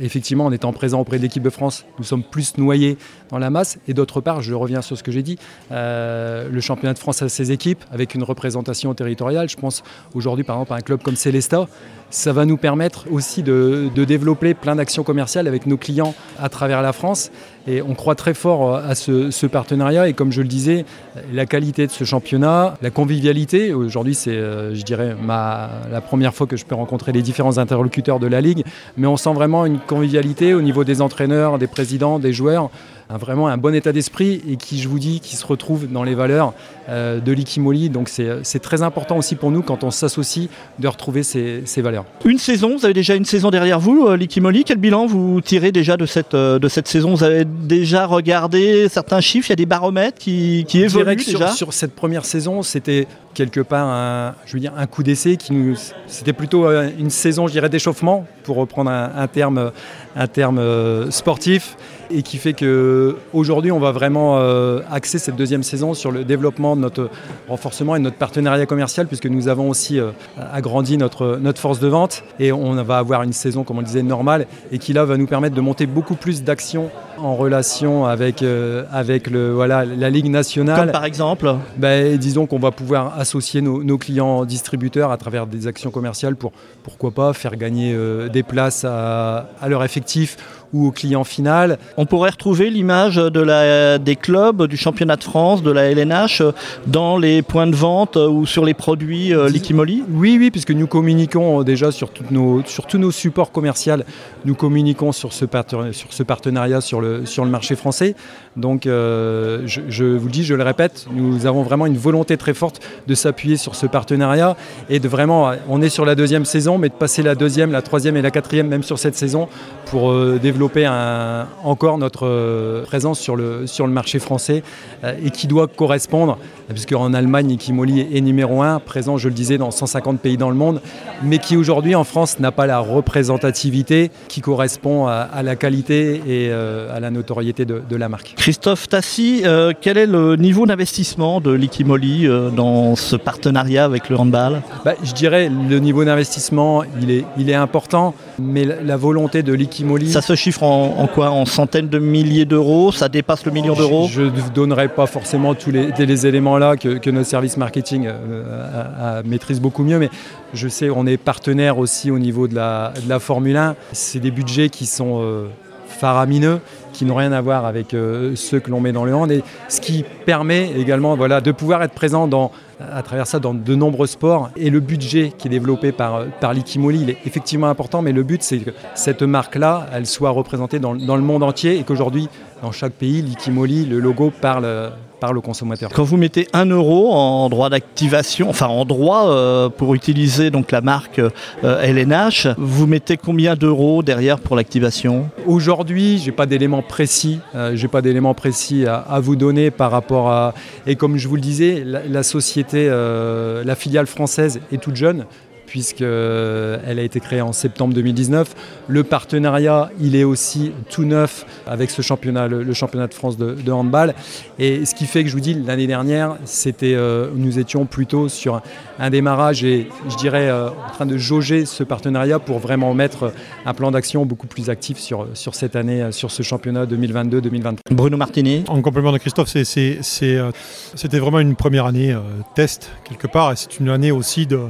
effectivement, 0.00 0.46
en 0.46 0.52
étant 0.52 0.72
présent 0.72 1.00
auprès 1.00 1.18
de 1.18 1.22
l'équipe 1.22 1.42
de 1.42 1.50
France, 1.50 1.84
nous 1.98 2.04
sommes 2.04 2.22
plus 2.22 2.56
noyés 2.58 2.96
dans 3.30 3.38
la 3.38 3.50
masse. 3.50 3.78
Et 3.88 3.94
d'autre 3.94 4.20
part, 4.20 4.42
je 4.42 4.54
reviens 4.54 4.82
sur 4.82 4.96
ce 4.96 5.02
que 5.02 5.12
j'ai 5.12 5.22
dit, 5.22 5.38
euh, 5.70 6.48
le 6.50 6.60
championnat 6.60 6.94
de 6.94 6.98
France 6.98 7.22
a 7.22 7.28
ses 7.28 7.52
équipes 7.52 7.84
avec 7.90 8.14
une 8.14 8.22
représentation 8.22 8.94
territoriale. 8.94 9.48
Je 9.48 9.56
pense 9.56 9.82
aujourd'hui, 10.14 10.44
par 10.44 10.56
exemple, 10.56 10.72
à 10.72 10.76
un 10.76 10.80
club 10.80 11.02
comme 11.02 11.16
Célesta. 11.16 11.68
Ça 12.10 12.32
va 12.32 12.44
nous 12.44 12.58
permettre 12.58 13.06
aussi 13.10 13.42
de, 13.42 13.88
de 13.94 14.04
développer 14.04 14.52
plein 14.52 14.76
d'actions 14.76 15.02
commerciales 15.02 15.48
avec 15.48 15.66
nos 15.66 15.78
clients 15.78 16.14
à 16.38 16.48
travers 16.48 16.82
la 16.82 16.92
France. 16.92 17.30
Et 17.66 17.80
on 17.80 17.94
croit 17.94 18.14
très 18.14 18.34
fort 18.34 18.74
à 18.74 18.94
ce, 18.94 19.46
partenariat. 19.46 20.08
Et 20.08 20.14
comme 20.14 20.32
je 20.32 20.42
le 20.42 20.48
disais, 20.48 20.84
la 21.32 21.46
qualité 21.46 21.86
de 21.86 21.92
ce 21.92 22.04
championnat, 22.04 22.74
la 22.82 22.90
convivialité. 22.90 23.72
Aujourd'hui, 23.72 24.14
c'est, 24.14 24.30
euh, 24.30 24.74
je 24.74 24.82
dirais, 24.82 25.14
la 25.26 26.00
première 26.00 26.34
fois 26.34 26.46
que 26.46 26.56
je 26.56 26.64
peux 26.64 26.74
rencontrer 26.74 27.12
les 27.12 27.22
différents 27.22 27.58
interlocuteurs 27.58 28.18
de 28.18 28.26
la 28.26 28.40
Ligue. 28.40 28.64
Mais 28.96 29.06
on 29.06 29.16
sent 29.16 29.32
vraiment 29.32 29.64
une 29.66 29.78
convivialité 29.78 30.54
au 30.54 30.62
niveau 30.62 30.84
des 30.84 31.00
entraîneurs, 31.00 31.58
des 31.58 31.66
présidents, 31.66 32.18
des 32.18 32.32
joueurs 32.32 32.70
un, 33.08 33.16
vraiment 33.16 33.48
un 33.48 33.56
bon 33.56 33.74
état 33.74 33.92
d'esprit 33.92 34.42
et 34.48 34.56
qui, 34.56 34.80
je 34.80 34.88
vous 34.88 34.98
dis, 34.98 35.20
qui 35.20 35.36
se 35.36 35.46
retrouve 35.46 35.90
dans 35.90 36.02
les 36.02 36.14
valeurs 36.14 36.54
euh, 36.88 37.20
de 37.20 37.32
l'Ikimoli. 37.32 37.90
Donc 37.90 38.08
c'est 38.08 38.58
très 38.60 38.82
important 38.82 39.16
aussi 39.16 39.36
pour 39.36 39.50
nous 39.50 39.62
quand 39.62 39.84
on 39.84 39.90
s'associe 39.90 40.48
de 40.78 40.88
retrouver 40.88 41.22
ces, 41.22 41.62
ces, 41.64 41.82
valeurs. 41.82 42.04
Une 42.24 42.38
saison, 42.38 42.76
vous 42.76 42.84
avez 42.84 42.94
déjà 42.94 43.14
une 43.14 43.24
saison 43.24 43.50
derrière 43.50 43.78
vous, 43.80 44.06
euh, 44.06 44.16
l'Ikimoli. 44.16 44.64
Quel 44.64 44.78
bilan 44.78 45.06
vous 45.06 45.40
tirez 45.40 45.72
déjà 45.72 45.96
de 45.96 46.06
cette, 46.06 46.34
euh, 46.34 46.58
de 46.58 46.68
cette 46.68 46.88
saison? 46.88 47.14
Vous 47.14 47.24
avez 47.24 47.44
déjà 47.44 48.06
regardé 48.06 48.88
certains 48.88 49.20
chiffres, 49.20 49.48
il 49.50 49.52
y 49.52 49.54
a 49.54 49.56
des 49.56 49.66
baromètres 49.66 50.18
qui, 50.18 50.64
qui 50.66 50.82
évoluent 50.82 51.16
déjà 51.16 51.48
sur, 51.48 51.52
sur 51.52 51.72
cette 51.72 51.94
première 51.94 52.24
saison, 52.24 52.62
c'était 52.62 53.06
quelque 53.34 53.60
part 53.60 53.88
un, 53.88 54.34
je 54.44 54.54
veux 54.54 54.60
dire, 54.60 54.72
un 54.76 54.86
coup 54.86 55.02
d'essai 55.02 55.36
qui 55.36 55.52
nous 55.52 55.74
c'était 56.06 56.32
plutôt 56.34 56.68
une 56.70 57.08
saison 57.08 57.46
je 57.46 57.52
dirais 57.52 57.70
d'échauffement 57.70 58.26
pour 58.42 58.56
reprendre 58.56 58.90
un, 58.90 59.10
un, 59.16 59.26
terme 59.26 59.72
un 60.16 60.26
terme 60.26 61.10
sportif 61.10 61.76
et 62.12 62.22
qui 62.22 62.38
fait 62.38 62.52
que 62.52 63.16
aujourd'hui 63.32 63.72
on 63.72 63.78
va 63.78 63.92
vraiment 63.92 64.38
euh, 64.38 64.80
axer 64.90 65.18
cette 65.18 65.36
deuxième 65.36 65.62
saison 65.62 65.94
sur 65.94 66.10
le 66.10 66.24
développement 66.24 66.76
de 66.76 66.80
notre 66.80 67.10
renforcement 67.48 67.96
et 67.96 67.98
de 67.98 68.04
notre 68.04 68.16
partenariat 68.16 68.66
commercial 68.66 69.06
puisque 69.06 69.26
nous 69.26 69.48
avons 69.48 69.68
aussi 69.68 69.98
euh, 69.98 70.10
agrandi 70.52 70.98
notre, 70.98 71.38
notre 71.40 71.60
force 71.60 71.80
de 71.80 71.88
vente 71.88 72.22
et 72.38 72.52
on 72.52 72.74
va 72.82 72.98
avoir 72.98 73.22
une 73.22 73.32
saison 73.32 73.64
comme 73.64 73.78
on 73.78 73.80
le 73.80 73.86
disait 73.86 74.02
normale 74.02 74.46
et 74.70 74.78
qui 74.78 74.92
là 74.92 75.04
va 75.04 75.16
nous 75.16 75.26
permettre 75.26 75.54
de 75.54 75.60
monter 75.60 75.86
beaucoup 75.86 76.14
plus 76.14 76.42
d'actions 76.42 76.90
en 77.18 77.36
relation 77.36 78.06
avec, 78.06 78.42
euh, 78.42 78.84
avec 78.90 79.30
le, 79.30 79.52
voilà, 79.52 79.84
la 79.84 80.10
Ligue 80.10 80.28
nationale. 80.28 80.80
Comme 80.80 80.92
par 80.92 81.04
exemple 81.04 81.54
ben, 81.76 82.16
Disons 82.16 82.46
qu'on 82.46 82.58
va 82.58 82.70
pouvoir 82.70 83.18
associer 83.18 83.60
nos, 83.60 83.82
nos, 83.82 83.98
clients 83.98 84.44
distributeurs 84.44 85.10
à 85.12 85.16
travers 85.16 85.46
des 85.46 85.66
actions 85.66 85.90
commerciales 85.90 86.36
pour, 86.36 86.52
pourquoi 86.82 87.12
pas, 87.12 87.32
faire 87.32 87.56
gagner 87.56 87.94
euh, 87.94 88.28
des 88.28 88.42
places 88.42 88.84
à, 88.84 89.50
à 89.60 89.68
leur 89.68 89.84
effectif 89.84 90.01
fictif 90.02 90.36
ou 90.72 90.86
au 90.86 90.90
client 90.90 91.24
final. 91.24 91.78
On 91.96 92.06
pourrait 92.06 92.30
retrouver 92.30 92.70
l'image 92.70 93.16
de 93.16 93.40
la, 93.40 93.98
des 93.98 94.16
clubs 94.16 94.66
du 94.66 94.76
championnat 94.76 95.16
de 95.16 95.24
France, 95.24 95.62
de 95.62 95.70
la 95.70 95.90
LNH, 95.90 96.42
dans 96.86 97.18
les 97.18 97.42
points 97.42 97.66
de 97.66 97.76
vente 97.76 98.16
ou 98.16 98.46
sur 98.46 98.64
les 98.64 98.74
produits 98.74 99.34
euh, 99.34 99.48
Likimoli? 99.48 100.02
Oui, 100.10 100.36
oui, 100.38 100.50
puisque 100.50 100.70
nous 100.70 100.86
communiquons 100.86 101.62
déjà 101.62 101.92
sur, 101.92 102.10
toutes 102.10 102.30
nos, 102.30 102.62
sur 102.64 102.86
tous 102.86 102.98
nos 102.98 103.10
supports 103.10 103.52
commerciaux, 103.52 103.96
nous 104.44 104.54
communiquons 104.54 105.12
sur 105.12 105.32
ce, 105.32 105.44
sur 105.92 106.12
ce 106.12 106.22
partenariat 106.22 106.80
sur 106.80 107.00
le, 107.00 107.26
sur 107.26 107.44
le 107.44 107.50
marché 107.50 107.76
français. 107.76 108.14
Donc, 108.56 108.86
euh, 108.86 109.62
je, 109.66 109.80
je, 109.88 110.04
vous 110.04 110.26
le 110.26 110.32
dis, 110.32 110.44
je 110.44 110.54
le 110.54 110.62
répète, 110.62 111.06
nous 111.12 111.46
avons 111.46 111.62
vraiment 111.62 111.86
une 111.86 111.96
volonté 111.96 112.36
très 112.36 112.54
forte 112.54 112.80
de 113.06 113.14
s'appuyer 113.14 113.56
sur 113.56 113.74
ce 113.74 113.86
partenariat 113.86 114.56
et 114.88 115.00
de 115.00 115.08
vraiment, 115.08 115.52
on 115.68 115.82
est 115.82 115.88
sur 115.88 116.04
la 116.04 116.14
deuxième 116.14 116.44
saison, 116.44 116.78
mais 116.78 116.88
de 116.88 116.94
passer 116.94 117.22
la 117.22 117.34
deuxième, 117.34 117.72
la 117.72 117.82
troisième 117.82 118.16
et 118.16 118.22
la 118.22 118.30
quatrième, 118.30 118.68
même 118.68 118.82
sur 118.82 118.98
cette 118.98 119.16
saison, 119.16 119.48
pour 119.86 120.10
euh, 120.10 120.38
développer 120.40 120.61
un, 120.84 121.46
encore 121.64 121.98
notre 121.98 122.26
euh, 122.26 122.84
présence 122.84 123.18
sur 123.18 123.36
le, 123.36 123.66
sur 123.66 123.86
le 123.86 123.92
marché 123.92 124.18
français 124.18 124.62
euh, 125.04 125.14
et 125.24 125.30
qui 125.30 125.46
doit 125.46 125.66
correspondre, 125.66 126.38
puisque 126.68 126.92
en 126.92 127.14
Allemagne, 127.14 127.50
Ikimoli 127.52 128.00
est 128.00 128.20
numéro 128.20 128.62
un, 128.62 128.78
présent, 128.78 129.16
je 129.16 129.28
le 129.28 129.34
disais, 129.34 129.58
dans 129.58 129.70
150 129.70 130.20
pays 130.20 130.36
dans 130.36 130.50
le 130.50 130.56
monde, 130.56 130.80
mais 131.22 131.38
qui 131.38 131.56
aujourd'hui 131.56 131.94
en 131.94 132.04
France 132.04 132.38
n'a 132.38 132.52
pas 132.52 132.66
la 132.66 132.78
représentativité 132.78 134.10
qui 134.28 134.40
correspond 134.40 135.06
à, 135.06 135.14
à 135.14 135.42
la 135.42 135.56
qualité 135.56 136.16
et 136.26 136.48
euh, 136.50 136.94
à 136.94 137.00
la 137.00 137.10
notoriété 137.10 137.64
de, 137.64 137.82
de, 137.88 137.96
la 137.96 138.08
marque. 138.08 138.34
Christophe 138.36 138.88
Tassi, 138.88 139.42
euh, 139.44 139.72
quel 139.78 139.96
est 139.98 140.06
le 140.06 140.36
niveau 140.36 140.66
d'investissement 140.66 141.40
de 141.40 141.50
l'Ikimoli 141.52 142.26
euh, 142.26 142.50
dans 142.50 142.96
ce 142.96 143.16
partenariat 143.16 143.84
avec 143.84 144.08
le 144.08 144.16
handball? 144.16 144.62
Bah, 144.84 144.94
Je 145.02 145.12
dirais 145.12 145.48
le 145.48 145.78
niveau 145.78 146.04
d'investissement, 146.04 146.84
il 147.00 147.10
est, 147.10 147.24
il 147.38 147.50
est 147.50 147.54
important, 147.54 148.14
mais 148.38 148.64
la, 148.64 148.82
la 148.82 148.96
volonté 148.96 149.42
de 149.42 149.52
l'Ikimoli... 149.52 150.10
Ça 150.10 150.22
se 150.22 150.34
chiffre 150.34 150.51
en, 150.60 150.98
en, 150.98 151.06
quoi 151.06 151.30
En 151.30 151.46
centaines 151.46 151.88
de 151.88 151.98
milliers 151.98 152.44
d'euros 152.44 152.90
Ça 152.92 153.08
dépasse 153.08 153.46
le 153.46 153.52
million 153.52 153.74
d'euros 153.74 154.08
Je 154.10 154.22
ne 154.22 154.50
donnerai 154.54 154.88
pas 154.88 155.06
forcément 155.06 155.54
tous 155.54 155.70
les, 155.70 155.92
les 155.92 156.26
éléments-là 156.26 156.76
que, 156.76 156.98
que, 156.98 157.10
nos 157.10 157.24
services 157.24 157.56
marketing 157.56 158.08
euh, 158.08 159.22
maîtrisent 159.24 159.60
beaucoup 159.60 159.84
mieux, 159.84 159.98
mais 159.98 160.10
je 160.52 160.68
sais 160.68 160.90
on 160.90 161.06
est 161.06 161.16
partenaire 161.16 161.78
aussi 161.78 162.10
au 162.10 162.18
niveau 162.18 162.48
de 162.48 162.54
la, 162.54 162.92
de 163.02 163.08
la 163.08 163.20
Formule 163.20 163.56
1. 163.56 163.76
C'est 163.92 164.20
des 164.20 164.30
budgets 164.30 164.68
qui 164.68 164.86
sont 164.86 165.20
euh, 165.22 165.46
faramineux, 165.86 166.60
qui 166.92 167.04
n'ont 167.04 167.14
rien 167.14 167.32
à 167.32 167.40
voir 167.40 167.64
avec 167.64 167.94
euh, 167.94 168.34
ceux 168.34 168.58
que 168.60 168.70
l'on 168.70 168.80
met 168.80 168.92
dans 168.92 169.04
le 169.04 169.14
hand, 169.14 169.30
et 169.30 169.42
ce 169.68 169.80
qui 169.80 170.04
permet 170.26 170.70
également 170.76 171.14
voilà, 171.16 171.40
de 171.40 171.52
pouvoir 171.52 171.82
être 171.82 171.94
présent 171.94 172.26
dans 172.26 172.50
à 172.92 173.02
travers 173.02 173.26
ça 173.26 173.38
dans 173.38 173.54
de 173.54 173.74
nombreux 173.74 174.06
sports. 174.06 174.50
Et 174.56 174.70
le 174.70 174.80
budget 174.80 175.32
qui 175.36 175.48
est 175.48 175.50
développé 175.50 175.92
par, 175.92 176.24
par 176.40 176.54
l'Ikimoli, 176.54 177.02
il 177.02 177.10
est 177.10 177.18
effectivement 177.26 177.68
important, 177.68 178.02
mais 178.02 178.12
le 178.12 178.22
but, 178.22 178.42
c'est 178.42 178.58
que 178.58 178.70
cette 178.94 179.22
marque-là, 179.22 179.86
elle 179.92 180.06
soit 180.06 180.30
représentée 180.30 180.78
dans, 180.78 180.94
dans 180.94 181.16
le 181.16 181.22
monde 181.22 181.42
entier 181.42 181.78
et 181.78 181.84
qu'aujourd'hui, 181.84 182.28
dans 182.62 182.72
chaque 182.72 182.92
pays, 182.92 183.22
l'Ikimoli, 183.22 183.84
le 183.84 183.98
logo 183.98 184.32
parle 184.40 184.92
par 185.22 185.32
le 185.32 185.40
consommateur. 185.40 185.88
Quand 185.94 186.02
vous 186.02 186.16
mettez 186.16 186.48
1 186.52 186.66
euro 186.66 187.12
en 187.12 187.48
droit 187.48 187.70
d'activation, 187.70 188.50
enfin 188.50 188.66
en 188.66 188.84
droit 188.84 189.28
euh, 189.28 189.68
pour 189.68 189.94
utiliser 189.94 190.50
donc 190.50 190.72
la 190.72 190.80
marque 190.80 191.20
euh, 191.20 191.80
LNH, 191.80 192.48
vous 192.58 192.88
mettez 192.88 193.16
combien 193.16 193.54
d'euros 193.54 194.02
derrière 194.02 194.40
pour 194.40 194.56
l'activation? 194.56 195.30
Aujourd'hui, 195.46 196.18
j'ai 196.18 196.32
pas 196.32 196.46
d'éléments 196.46 196.82
précis, 196.82 197.38
euh, 197.54 197.76
j'ai 197.76 197.86
pas 197.86 198.02
d'éléments 198.02 198.34
précis 198.34 198.84
à, 198.84 198.96
à, 198.96 199.20
vous 199.20 199.36
donner 199.36 199.70
par 199.70 199.92
rapport 199.92 200.28
à 200.28 200.54
et 200.88 200.96
comme 200.96 201.16
je 201.18 201.28
vous 201.28 201.36
le 201.36 201.40
disais, 201.40 201.84
la, 201.86 202.04
la 202.04 202.24
société, 202.24 202.88
euh, 202.90 203.62
la 203.64 203.76
filiale 203.76 204.08
française 204.08 204.60
est 204.72 204.82
toute 204.82 204.96
jeune 204.96 205.26
puisqu'elle 205.72 206.98
a 206.98 207.02
été 207.02 207.18
créée 207.18 207.40
en 207.40 207.54
septembre 207.54 207.94
2019. 207.94 208.54
Le 208.88 209.04
partenariat, 209.04 209.90
il 209.98 210.14
est 210.14 210.22
aussi 210.22 210.70
tout 210.90 211.04
neuf 211.04 211.46
avec 211.66 211.90
ce 211.90 212.02
championnat, 212.02 212.46
le, 212.46 212.62
le 212.62 212.72
championnat 212.74 213.06
de 213.06 213.14
France 213.14 213.38
de, 213.38 213.54
de, 213.54 213.72
handball. 213.72 214.14
Et 214.58 214.84
ce 214.84 214.94
qui 214.94 215.06
fait 215.06 215.22
que 215.22 215.30
je 215.30 215.34
vous 215.34 215.40
dis, 215.40 215.54
l'année 215.54 215.86
dernière, 215.86 216.36
c'était, 216.44 216.92
euh, 216.94 217.28
nous 217.34 217.58
étions 217.58 217.86
plutôt 217.86 218.28
sur 218.28 218.56
un, 218.56 218.62
un, 218.98 219.08
démarrage 219.08 219.64
et 219.64 219.88
je 220.10 220.16
dirais 220.16 220.50
euh, 220.50 220.68
en 220.68 220.92
train 220.92 221.06
de 221.06 221.16
jauger 221.16 221.64
ce 221.64 221.82
partenariat 221.82 222.38
pour 222.38 222.58
vraiment 222.58 222.92
mettre 222.92 223.32
un 223.64 223.72
plan 223.72 223.90
d'action 223.90 224.26
beaucoup 224.26 224.48
plus 224.48 224.68
actif 224.68 224.98
sur, 224.98 225.26
sur 225.32 225.54
cette 225.54 225.74
année, 225.74 226.12
sur 226.12 226.30
ce 226.30 226.42
championnat 226.42 226.84
2022-2023. 226.84 227.76
Bruno 227.92 228.18
Martini. 228.18 228.62
En 228.68 228.82
complément 228.82 229.12
de 229.12 229.16
Christophe, 229.16 229.48
c'était 229.48 231.18
vraiment 231.18 231.40
une 231.40 231.56
première 231.56 231.86
année 231.86 232.12
euh, 232.12 232.20
test 232.54 232.90
quelque 233.04 233.26
part 233.26 233.52
et 233.52 233.56
c'est 233.56 233.80
une 233.80 233.88
année 233.88 234.12
aussi 234.12 234.46
de 234.46 234.60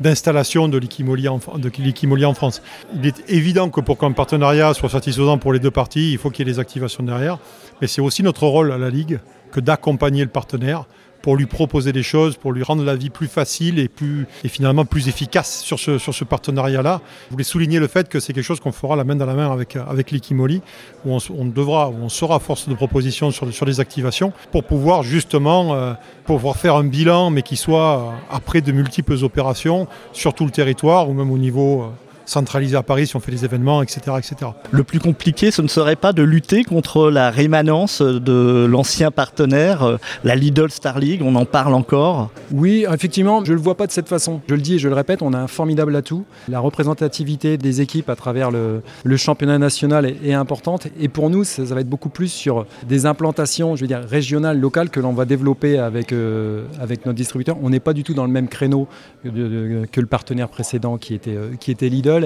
d'installation 0.00 0.68
de 0.68 0.78
l'Ikimoli 0.78 1.28
en, 1.28 1.36
en, 1.36 2.34
France. 2.34 2.62
Il 2.94 3.06
est 3.06 3.28
évident 3.28 3.68
que 3.70 3.80
pour 3.80 3.98
qu'un 3.98 4.12
partenariat 4.12 4.74
soit 4.74 4.88
satisfaisant 4.88 5.38
pour 5.38 5.52
les 5.52 5.58
deux 5.58 5.70
parties, 5.70 6.12
il 6.12 6.18
faut 6.18 6.30
qu'il 6.30 6.46
y 6.46 6.50
ait 6.50 6.52
des 6.52 6.60
activations 6.60 7.02
derrière. 7.02 7.38
Mais 7.80 7.86
c'est 7.86 8.00
aussi 8.00 8.22
notre 8.22 8.46
rôle 8.46 8.72
à 8.72 8.78
la 8.78 8.90
Ligue 8.90 9.20
que 9.50 9.60
d'accompagner 9.60 10.22
le 10.22 10.30
partenaire 10.30 10.84
pour 11.22 11.36
lui 11.36 11.46
proposer 11.46 11.92
des 11.92 12.02
choses, 12.02 12.36
pour 12.36 12.52
lui 12.52 12.62
rendre 12.62 12.84
la 12.84 12.94
vie 12.94 13.10
plus 13.10 13.26
facile 13.26 13.78
et, 13.78 13.88
plus, 13.88 14.26
finalement 14.46 14.84
plus 14.84 15.08
efficace 15.08 15.62
sur 15.62 15.78
ce, 15.78 16.24
partenariat-là. 16.24 17.00
Je 17.26 17.32
voulais 17.32 17.44
souligner 17.44 17.78
le 17.78 17.88
fait 17.88 18.08
que 18.08 18.20
c'est 18.20 18.32
quelque 18.32 18.44
chose 18.44 18.60
qu'on 18.60 18.72
fera 18.72 18.96
la 18.96 19.04
main 19.04 19.16
dans 19.16 19.26
la 19.26 19.34
main 19.34 19.50
avec, 19.50 20.10
l'Ikimoli, 20.10 20.62
où 21.04 21.16
on, 21.30 21.44
devra, 21.46 21.88
où 21.88 21.96
on 22.02 22.08
sera 22.08 22.38
force 22.38 22.68
de 22.68 22.74
proposition 22.74 23.30
sur, 23.30 23.52
sur 23.52 23.66
les 23.66 23.80
activations, 23.80 24.32
pour 24.52 24.64
pouvoir 24.64 25.02
justement 25.02 25.74
euh, 25.74 25.94
pouvoir 26.24 26.56
faire 26.56 26.76
un 26.76 26.84
bilan, 26.84 27.30
mais 27.30 27.42
qui 27.42 27.56
soit 27.56 27.98
euh, 27.98 28.10
après 28.30 28.60
de 28.60 28.72
multiples 28.72 29.24
opérations 29.24 29.86
sur 30.12 30.34
tout 30.34 30.44
le 30.44 30.50
territoire, 30.50 31.08
ou 31.08 31.14
même 31.14 31.30
au 31.30 31.38
niveau... 31.38 31.82
Euh, 31.82 31.86
centralisé 32.28 32.76
à 32.76 32.82
Paris 32.82 33.06
si 33.06 33.16
on 33.16 33.20
fait 33.20 33.32
des 33.32 33.44
événements, 33.44 33.82
etc., 33.82 34.00
etc. 34.18 34.52
Le 34.70 34.84
plus 34.84 35.00
compliqué, 35.00 35.50
ce 35.50 35.62
ne 35.62 35.68
serait 35.68 35.96
pas 35.96 36.12
de 36.12 36.22
lutter 36.22 36.64
contre 36.64 37.10
la 37.10 37.30
rémanence 37.30 38.02
de 38.02 38.66
l'ancien 38.68 39.10
partenaire, 39.10 39.98
la 40.24 40.36
Lidl 40.36 40.70
Star 40.70 40.98
League, 40.98 41.22
on 41.24 41.34
en 41.34 41.44
parle 41.44 41.74
encore 41.74 42.30
Oui, 42.52 42.86
effectivement, 42.92 43.44
je 43.44 43.52
ne 43.52 43.56
le 43.56 43.62
vois 43.62 43.76
pas 43.76 43.86
de 43.86 43.92
cette 43.92 44.08
façon. 44.08 44.40
Je 44.48 44.54
le 44.54 44.60
dis 44.60 44.74
et 44.74 44.78
je 44.78 44.88
le 44.88 44.94
répète, 44.94 45.22
on 45.22 45.32
a 45.32 45.38
un 45.38 45.46
formidable 45.46 45.94
atout. 45.96 46.24
La 46.48 46.60
représentativité 46.60 47.56
des 47.56 47.80
équipes 47.80 48.10
à 48.10 48.16
travers 48.16 48.50
le, 48.50 48.82
le 49.04 49.16
championnat 49.16 49.58
national 49.58 50.06
est, 50.06 50.16
est, 50.24 50.34
importante 50.34 50.88
et 51.00 51.08
pour 51.08 51.30
nous, 51.30 51.44
ça, 51.44 51.66
ça, 51.66 51.74
va 51.74 51.80
être 51.80 51.88
beaucoup 51.88 52.08
plus 52.08 52.28
sur 52.28 52.66
des 52.86 53.06
implantations, 53.06 53.76
je 53.76 53.82
veux 53.82 53.86
dire, 53.86 54.02
régionales, 54.08 54.60
locales 54.60 54.90
que 54.90 55.00
l'on 55.00 55.12
va 55.12 55.24
développer 55.24 55.78
avec, 55.78 56.12
euh, 56.12 56.64
avec 56.80 57.06
notre 57.06 57.16
distributeur. 57.16 57.56
On 57.62 57.70
n'est 57.70 57.80
pas 57.80 57.92
du 57.92 58.04
tout 58.04 58.14
dans 58.14 58.26
le 58.26 58.32
même 58.32 58.48
créneau 58.48 58.88
que, 59.24 59.28
de, 59.28 59.86
que 59.90 60.00
le 60.00 60.06
partenaire 60.06 60.48
précédent 60.48 60.98
qui 60.98 61.14
était, 61.14 61.36
euh, 61.36 61.50
qui 61.58 61.70
était 61.70 61.88
Lidl 61.88 62.17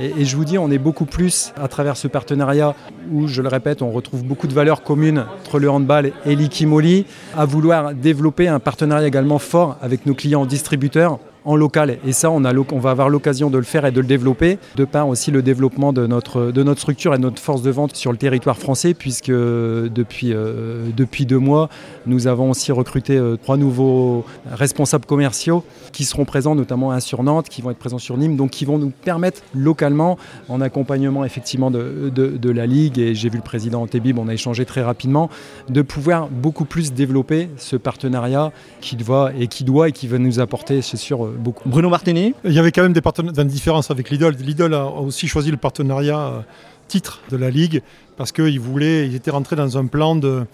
Et, 0.00 0.12
et, 0.18 0.24
je 0.24 0.36
vous 0.36 0.44
dis, 0.44 0.58
on 0.58 0.70
est 0.70 0.78
beaucoup 0.78 1.04
plus 1.04 1.52
à 1.60 1.68
travers 1.68 1.96
ce 1.96 2.08
partenariat 2.08 2.74
où, 3.10 3.28
je 3.28 3.42
le 3.42 3.48
répète, 3.48 3.82
on 3.82 3.90
retrouve 3.90 4.24
beaucoup 4.24 4.46
de 4.46 4.54
valeurs 4.54 4.82
communes 4.82 5.26
entre 5.40 5.58
le 5.58 5.70
handball 5.70 6.12
et 6.24 6.34
l'Ikimoli, 6.34 7.06
à 7.36 7.44
vouloir 7.44 7.94
développer 7.94 8.48
un 8.48 8.60
partenariat 8.60 9.06
également 9.06 9.38
fort 9.38 9.76
avec 9.82 10.06
nos 10.06 10.14
clients 10.14 10.46
distributeurs 10.46 11.18
en 11.44 11.56
local. 11.56 11.98
Et 12.06 12.12
ça, 12.12 12.30
on, 12.30 12.40
va 12.40 12.90
avoir 12.90 13.08
l'occasion 13.08 13.50
de 13.50 13.58
le 13.58 13.64
faire 13.64 13.84
et 13.84 13.92
de 13.92 14.00
le 14.00 14.06
développer, 14.06 14.58
de 14.76 14.84
par 14.84 15.08
aussi 15.08 15.30
le 15.30 15.42
développement 15.42 15.92
de 15.92 16.06
notre, 16.06 16.50
de 16.50 16.62
notre 16.62 16.80
structure 16.80 17.14
et 17.14 17.18
de 17.18 17.22
notre 17.22 17.40
force 17.40 17.62
de 17.62 17.70
vente 17.70 17.96
sur 17.96 18.12
le 18.12 18.18
territoire 18.18 18.58
français, 18.58 18.94
puisque 18.94 19.30
depuis, 19.30 20.32
euh, 20.32 20.88
deux 20.92 21.38
mois, 21.38 21.68
nous 22.06 22.26
avons 22.26 22.50
aussi 22.50 22.72
recruté 22.72 23.16
euh, 23.16 23.36
trois 23.36 23.56
nouveaux 23.56 24.24
responsables 24.50 25.06
commerciaux 25.06 25.64
qui 25.92 26.04
seront 26.04 26.24
présents, 26.24 26.54
notamment 26.54 26.92
un 26.92 27.00
sur 27.00 27.22
Nantes, 27.22 27.48
qui 27.48 27.62
vont 27.62 27.70
être 27.70 27.78
présents 27.78 27.98
sur 27.98 28.16
Nîmes, 28.16 28.36
donc 28.36 28.50
qui 28.50 28.64
vont 28.64 28.78
nous 28.78 28.90
permettre 28.90 29.42
localement, 29.54 30.18
en 30.48 30.60
accompagnement 30.60 31.24
effectivement 31.24 31.70
de, 31.70 32.50
la 32.52 32.66
Ligue, 32.66 32.98
et 32.98 33.14
j'ai 33.14 33.28
vu 33.28 33.38
le 33.38 33.42
président 33.42 33.86
Tébib, 33.86 34.18
on 34.18 34.28
a 34.28 34.34
échangé 34.34 34.64
très 34.64 34.82
rapidement, 34.82 35.30
de 35.68 35.82
pouvoir 35.82 36.28
beaucoup 36.28 36.64
plus 36.64 36.92
développer 36.92 37.48
ce 37.56 37.76
partenariat 37.76 38.52
qui 38.80 38.96
doit 38.96 39.32
et 39.38 39.46
qui 39.46 39.64
doit 39.64 39.88
et 39.88 39.92
qui 39.92 40.06
va 40.06 40.18
nous 40.18 40.40
apporter, 40.40 40.82
c'est 40.82 40.96
sûr, 40.96 41.31
Bruno 41.66 41.88
Martini 41.88 42.34
Il 42.44 42.52
y 42.52 42.58
avait 42.58 42.72
quand 42.72 42.82
même 42.82 42.92
des, 42.92 43.02
des 43.32 43.44
différences 43.44 43.90
avec 43.90 44.10
Lidl. 44.10 44.34
Lidl 44.38 44.74
a 44.74 44.86
aussi 44.86 45.28
choisi 45.28 45.50
le 45.50 45.56
partenariat 45.56 46.44
titre 46.88 47.20
de 47.30 47.36
la 47.36 47.50
Ligue 47.50 47.82
parce 48.16 48.32
qu'ils 48.32 48.60
voulaient, 48.60 49.06
ils 49.06 49.14
étaient 49.14 49.30
rentrés 49.30 49.56
dans 49.56 49.78
un 49.78 49.86
plan 49.86 50.14
de, 50.14 50.46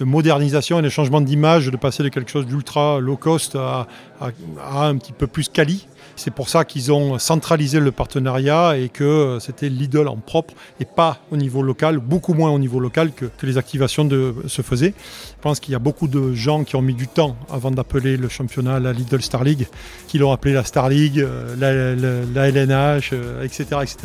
modernisation 0.00 0.80
et 0.80 0.82
de 0.82 0.88
changement 0.88 1.20
d'image, 1.20 1.68
de 1.68 1.76
passer 1.76 2.02
de 2.02 2.08
quelque 2.08 2.30
chose 2.30 2.46
d'ultra 2.46 2.98
low 2.98 3.16
cost 3.16 3.56
à, 3.56 3.86
un 4.20 4.96
petit 4.96 5.12
peu 5.12 5.28
plus 5.28 5.48
quali. 5.48 5.86
C'est 6.16 6.30
pour 6.30 6.48
ça 6.48 6.64
qu'ils 6.64 6.92
ont 6.92 7.18
centralisé 7.18 7.80
le 7.80 7.92
partenariat 7.92 8.76
et 8.76 8.88
que 8.88 9.38
c'était 9.40 9.68
l'idole 9.68 10.08
en 10.08 10.16
propre 10.16 10.54
et 10.80 10.84
pas 10.84 11.18
au 11.30 11.36
niveau 11.36 11.62
local, 11.62 11.98
beaucoup 11.98 12.34
moins 12.34 12.50
au 12.50 12.58
niveau 12.58 12.80
local 12.80 13.12
que, 13.12 13.26
les 13.42 13.58
activations 13.58 14.08
se 14.46 14.62
faisaient. 14.62 14.94
Je 14.96 15.42
pense 15.42 15.58
qu'il 15.58 15.72
y 15.72 15.74
a 15.74 15.80
beaucoup 15.80 16.06
de 16.06 16.32
gens 16.32 16.62
qui 16.62 16.76
ont 16.76 16.82
mis 16.82 16.94
du 16.94 17.08
temps 17.08 17.36
avant 17.50 17.72
d'appeler 17.72 18.16
le 18.16 18.28
championnat 18.28 18.78
la 18.78 18.92
Lidl 18.92 19.20
Star 19.20 19.42
League, 19.42 19.66
qui 20.06 20.18
l'ont 20.18 20.32
appelé 20.32 20.54
la 20.54 20.64
Star 20.64 20.88
League, 20.88 21.18
euh, 21.18 22.26
la, 22.34 22.48
LNH, 22.48 23.12
etc., 23.42 23.64
etc., 23.82 23.96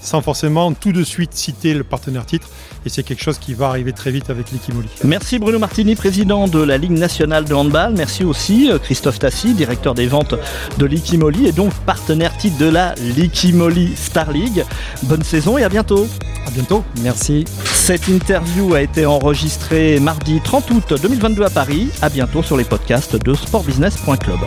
sans 0.00 0.22
forcément 0.22 0.72
tout 0.72 0.92
de 0.92 1.04
suite 1.04 1.34
citer 1.34 1.74
le 1.74 1.84
partenaire 1.84 2.26
titre. 2.26 2.48
Et 2.86 2.88
c'est 2.88 3.02
quelque 3.02 3.22
chose 3.22 3.38
qui 3.38 3.54
va 3.54 3.68
arriver 3.68 3.92
très 3.92 4.10
vite 4.10 4.30
avec 4.30 4.50
l'Ikimoli. 4.50 4.88
Merci 5.04 5.38
Bruno 5.38 5.58
Martini, 5.58 5.94
président 5.94 6.48
de 6.48 6.60
la 6.62 6.78
Ligue 6.78 6.92
nationale 6.92 7.44
de 7.44 7.54
handball. 7.54 7.94
Merci 7.94 8.24
aussi 8.24 8.70
euh, 8.70 8.78
Christophe 8.78 9.18
Tassi, 9.18 9.54
directeur 9.54 9.94
des 9.94 10.06
ventes 10.06 10.34
de 10.78 10.86
l'Ikimoli 10.86 11.46
et 11.50 11.52
donc 11.52 11.74
partenaire 11.84 12.36
titre 12.36 12.58
de 12.58 12.68
la 12.68 12.94
Likimoli 12.94 13.94
Star 13.96 14.30
League. 14.30 14.64
Bonne 15.02 15.24
saison 15.24 15.58
et 15.58 15.64
à 15.64 15.68
bientôt. 15.68 16.06
À 16.46 16.50
bientôt. 16.50 16.84
Merci. 17.02 17.44
Cette 17.64 18.06
interview 18.06 18.74
a 18.74 18.82
été 18.82 19.04
enregistrée 19.04 19.98
mardi 19.98 20.40
30 20.42 20.70
août 20.70 20.94
2022 21.02 21.42
à 21.42 21.50
Paris. 21.50 21.90
À 22.02 22.08
bientôt 22.08 22.42
sur 22.42 22.56
les 22.56 22.64
podcasts 22.64 23.16
de 23.16 23.34
sportbusiness.club. 23.34 24.38